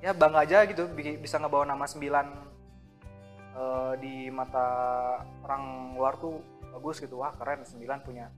ya 0.01 0.11
bangga 0.11 0.41
aja 0.41 0.65
gitu 0.65 0.89
bi- 0.89 1.17
bisa 1.17 1.37
ngebawa 1.37 1.63
nama 1.63 1.85
9 1.85 2.01
eh, 2.01 3.93
di 4.01 4.15
mata 4.33 4.67
orang 5.45 5.93
luar 5.93 6.17
tuh 6.17 6.41
bagus 6.73 6.97
gitu. 6.97 7.21
Wah 7.21 7.31
keren 7.35 7.61
9 7.61 7.77
punya 8.01 8.33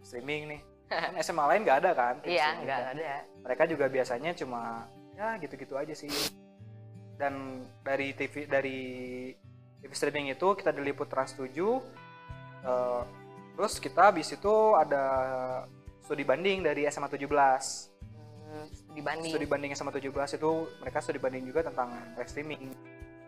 streaming 0.00 0.56
nih. 0.56 0.60
Kan 0.86 1.14
SMA 1.24 1.44
lain 1.50 1.62
gak 1.62 1.78
ada 1.84 1.90
kan? 1.92 2.14
Iya, 2.22 2.62
nggak 2.62 2.78
kan. 2.78 2.94
ada. 2.96 3.14
mereka 3.42 3.62
juga 3.66 3.86
biasanya 3.86 4.30
cuma 4.34 4.86
ya 5.14 5.36
gitu-gitu 5.38 5.74
aja 5.74 5.92
sih. 5.92 6.10
Dan 7.18 7.66
dari 7.84 8.14
TV 8.14 8.48
dari 8.48 8.78
TV 9.80 9.92
streaming 9.92 10.32
itu 10.32 10.46
kita 10.56 10.72
diliput 10.72 11.08
Trans 11.08 11.34
7 11.34 11.44
eh, 11.48 13.02
terus 13.56 13.76
kita 13.76 14.08
habis 14.08 14.30
itu 14.30 14.54
ada 14.72 15.04
studi 16.00 16.24
banding 16.24 16.64
dari 16.64 16.86
SMA 16.86 17.08
17 17.08 17.28
Hmm, 18.50 18.66
studi 18.90 19.00
banding. 19.00 19.30
studi 19.30 19.46
banding 19.46 19.70
SMA 19.72 19.92
17 19.92 20.10
itu 20.34 20.50
mereka 20.76 20.98
studi 20.98 21.18
banding 21.18 21.44
juga 21.44 21.60
tentang 21.62 21.88
live 22.12 22.26
streaming. 22.26 22.74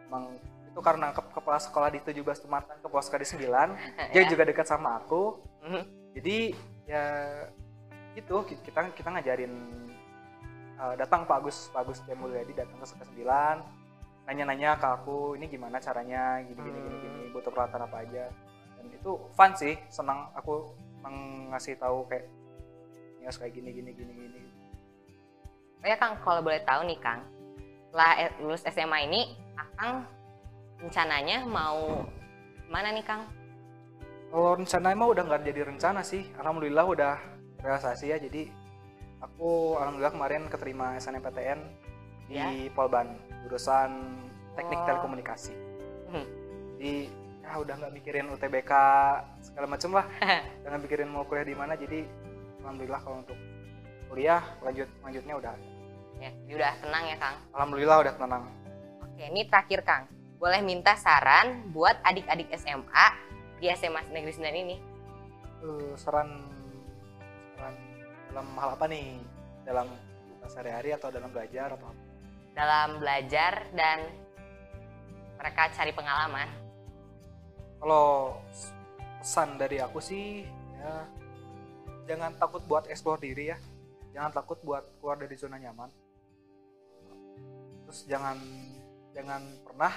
Emang 0.05 0.35
itu 0.66 0.81
karena 0.81 1.11
ke- 1.11 1.33
kepala 1.33 1.57
sekolah 1.57 1.88
di 1.88 2.01
17 2.01 2.18
itu 2.37 2.48
mantan 2.48 2.77
kepala 2.79 2.98
sekolah 3.01 3.20
di 3.20 3.29
9 3.29 3.46
dia 4.12 4.18
Ya. 4.18 4.27
juga 4.27 4.42
dekat 4.42 4.66
sama 4.66 4.98
aku. 4.98 5.38
Mhm. 5.62 5.83
jadi 6.12 6.38
ya 6.85 7.05
itu 8.12 8.35
ki- 8.44 8.61
kita 8.62 8.90
kita 8.90 9.09
ngajarin 9.09 9.55
uh, 10.77 10.94
datang 10.94 11.25
Pak 11.25 11.38
Agus 11.38 11.70
Pak 11.70 11.81
Agus 11.81 12.03
Mulyadi 12.11 12.53
datang 12.53 12.77
ke 12.77 12.85
Sekolah 12.85 13.09
9 13.57 14.29
nanya-nanya 14.29 14.77
ke 14.77 14.87
aku 14.88 15.35
ini 15.35 15.46
gimana 15.46 15.79
caranya? 15.79 16.38
Gini 16.40 16.59
gini 16.59 16.79
gini 16.79 16.96
gini 17.01 17.22
butuh 17.31 17.48
peralatan 17.48 17.87
apa 17.87 17.96
aja? 18.01 18.29
Dan 18.77 18.87
itu 18.88 19.11
fun 19.31 19.51
sih 19.55 19.79
senang. 19.88 20.29
Aku 20.35 20.75
senang 20.94 21.16
ngasih 21.48 21.75
tahu 21.75 22.05
kayak 22.07 22.27
harus 23.20 23.38
kayak 23.38 23.53
gini 23.53 23.70
gini 23.72 23.90
gini 23.92 24.12
gini 24.12 24.40
ya 25.85 25.97
Kang, 25.97 26.14
kalau 26.21 26.40
boleh 26.40 26.62
tahu 26.62 26.85
nih 26.85 26.99
Kang, 26.99 27.27
setelah 27.87 28.12
eh, 28.18 28.31
lulus 28.38 28.62
SMA 28.62 28.99
ini, 29.05 29.21
Akang 29.53 30.07
rencananya 30.79 31.45
mau 31.45 32.03
mana 32.66 32.90
nih 32.90 33.03
Kang? 33.03 33.23
kalau 34.29 34.57
rencana 34.57 34.90
emang 34.90 35.12
udah 35.12 35.23
nggak 35.23 35.45
jadi 35.45 35.61
rencana 35.68 36.01
sih 36.01 36.25
alhamdulillah 36.40 36.88
udah 36.88 37.14
realisasi 37.61 38.09
ya 38.09 38.16
jadi 38.16 38.49
aku 39.21 39.77
alhamdulillah 39.77 40.09
kemarin 40.11 40.49
keterima 40.49 40.97
SNMPTN 40.97 41.61
di 42.27 42.33
Ya. 42.33 42.49
Polban 42.73 43.12
jurusan 43.45 43.92
teknik 44.57 44.81
Oh. 44.81 44.87
telekomunikasi 44.88 45.53
Hmm. 46.09 46.25
jadi 46.75 47.12
ya 47.45 47.61
udah 47.61 47.75
nggak 47.77 47.92
mikirin 47.92 48.33
UTBK 48.33 48.73
segala 49.45 49.66
macem 49.68 49.92
lah 49.92 50.09
jangan 50.64 50.81
mikirin 50.81 51.12
mau 51.12 51.29
kuliah 51.29 51.45
di 51.45 51.53
mana 51.53 51.77
jadi 51.77 52.01
alhamdulillah 52.64 53.01
kalau 53.05 53.21
untuk 53.21 53.37
kuliah 54.09 54.40
lanjut 54.64 54.88
lanjutnya 55.05 55.35
udah 55.37 55.55
Ya, 56.23 56.31
jadi 56.47 56.53
udah 56.55 56.73
tenang 56.79 57.05
ya 57.11 57.17
Kang. 57.19 57.37
alhamdulillah 57.51 57.97
udah 58.07 58.15
tenang 58.15 58.45
Oke, 59.03 59.23
ini 59.27 59.43
terakhir 59.51 59.83
Kang. 59.83 60.07
Boleh 60.39 60.63
minta 60.63 60.95
saran 60.95 61.67
buat 61.75 61.99
adik-adik 62.03 62.47
SMA 62.55 63.07
di 63.59 63.67
SMA 63.75 64.07
Negeri 64.09 64.31
9 64.31 64.55
ini? 64.55 64.77
Eh, 65.63 65.93
saran 65.99 66.31
saran 67.55 67.75
dalam 68.31 68.47
hal 68.55 68.71
apa 68.79 68.85
nih 68.87 69.19
dalam 69.63 69.87
sehari-hari 70.47 70.95
atau 70.95 71.11
dalam 71.11 71.31
belajar 71.31 71.75
atau 71.75 71.87
apa? 71.87 71.99
Dalam 72.55 72.89
belajar 72.99 73.53
dan 73.75 73.99
mereka 75.37 75.75
cari 75.75 75.91
pengalaman. 75.91 76.49
kalau 77.83 78.39
pesan 79.19 79.59
dari 79.59 79.83
aku 79.83 79.99
sih 79.99 80.47
ya 80.79 81.03
jangan 82.07 82.31
takut 82.39 82.63
buat 82.63 82.87
explore 82.87 83.19
diri 83.19 83.51
ya 83.51 83.59
jangan 84.15 84.31
takut 84.31 84.55
buat 84.63 84.87
keluar 85.03 85.19
dari 85.19 85.35
zona 85.35 85.59
nyaman 85.59 85.91
terus 87.93 88.09
jangan 88.09 88.41
jangan 89.13 89.45
pernah 89.69 89.93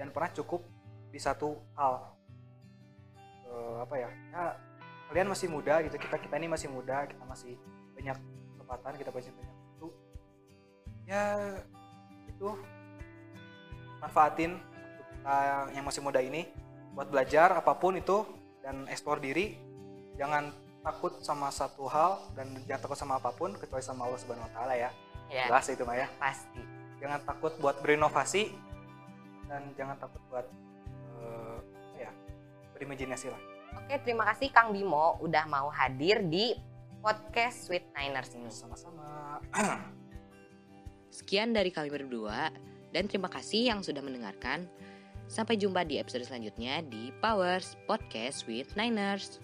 jangan 0.00 0.10
pernah 0.16 0.30
cukup 0.32 0.64
di 1.12 1.20
satu 1.20 1.60
hal. 1.76 2.16
Eh, 3.44 3.76
apa 3.84 3.94
ya? 4.00 4.08
Ya 4.32 4.56
kalian 5.12 5.28
masih 5.28 5.52
muda 5.52 5.84
gitu 5.84 6.00
kita 6.00 6.16
kita 6.16 6.40
ini 6.40 6.48
masih 6.48 6.72
muda 6.72 7.04
kita 7.04 7.20
masih 7.28 7.60
banyak 7.92 8.16
kesempatan 8.56 8.92
kita 8.96 9.12
masih 9.12 9.28
banyak 9.36 9.56
waktu. 9.60 9.88
Ya 11.04 11.24
itu 12.32 12.48
manfaatin 14.00 14.56
kita 14.96 15.36
yang 15.76 15.84
masih 15.84 16.00
muda 16.00 16.24
ini 16.24 16.48
buat 16.96 17.12
belajar 17.12 17.52
apa 17.52 17.76
pun 17.76 17.92
itu 18.00 18.24
dan 18.64 18.88
eksplor 18.88 19.20
diri. 19.20 19.60
Jangan 20.16 20.48
takut 20.80 21.20
sama 21.20 21.52
satu 21.52 21.92
hal 21.92 22.24
dan 22.32 22.56
jangan 22.64 22.88
takut 22.88 22.96
sama 22.96 23.20
apa 23.20 23.36
pun 23.36 23.52
kecuali 23.52 23.84
sama 23.84 24.08
Allah 24.08 24.16
Subhanahu 24.16 24.48
Wa 24.48 24.52
Taala 24.56 24.80
ya. 24.80 24.88
Ya, 25.28 25.52
jelas 25.52 25.68
itu 25.68 25.84
mah 25.84 26.00
ya 26.00 26.08
pasti. 26.16 26.80
Jangan 27.02 27.20
takut 27.26 27.52
buat 27.58 27.82
berinovasi 27.82 28.54
dan 29.50 29.74
jangan 29.74 29.98
takut 29.98 30.22
buat 30.30 30.46
eh, 31.18 31.58
apa 31.58 31.98
ya 31.98 32.10
berimajinasi 32.78 33.28
lah 33.28 33.42
Oke, 33.72 33.96
terima 34.04 34.28
kasih 34.28 34.52
Kang 34.52 34.70
Bimo 34.72 35.16
udah 35.24 35.48
mau 35.48 35.72
hadir 35.72 36.20
di 36.28 36.52
podcast 37.00 37.68
Sweet 37.68 37.88
Niners 37.96 38.30
ini. 38.36 38.52
sama-sama 38.52 39.40
Sekian 41.16 41.52
dari 41.56 41.72
kami 41.72 41.88
berdua 41.88 42.52
dan 42.92 43.08
terima 43.08 43.28
kasih 43.28 43.72
yang 43.72 43.80
sudah 43.80 44.00
mendengarkan. 44.04 44.68
Sampai 45.28 45.56
jumpa 45.56 45.88
di 45.88 45.96
episode 45.96 46.28
selanjutnya 46.28 46.84
di 46.84 47.08
Powers 47.24 47.80
Podcast 47.88 48.44
with 48.44 48.68
Niners. 48.76 49.40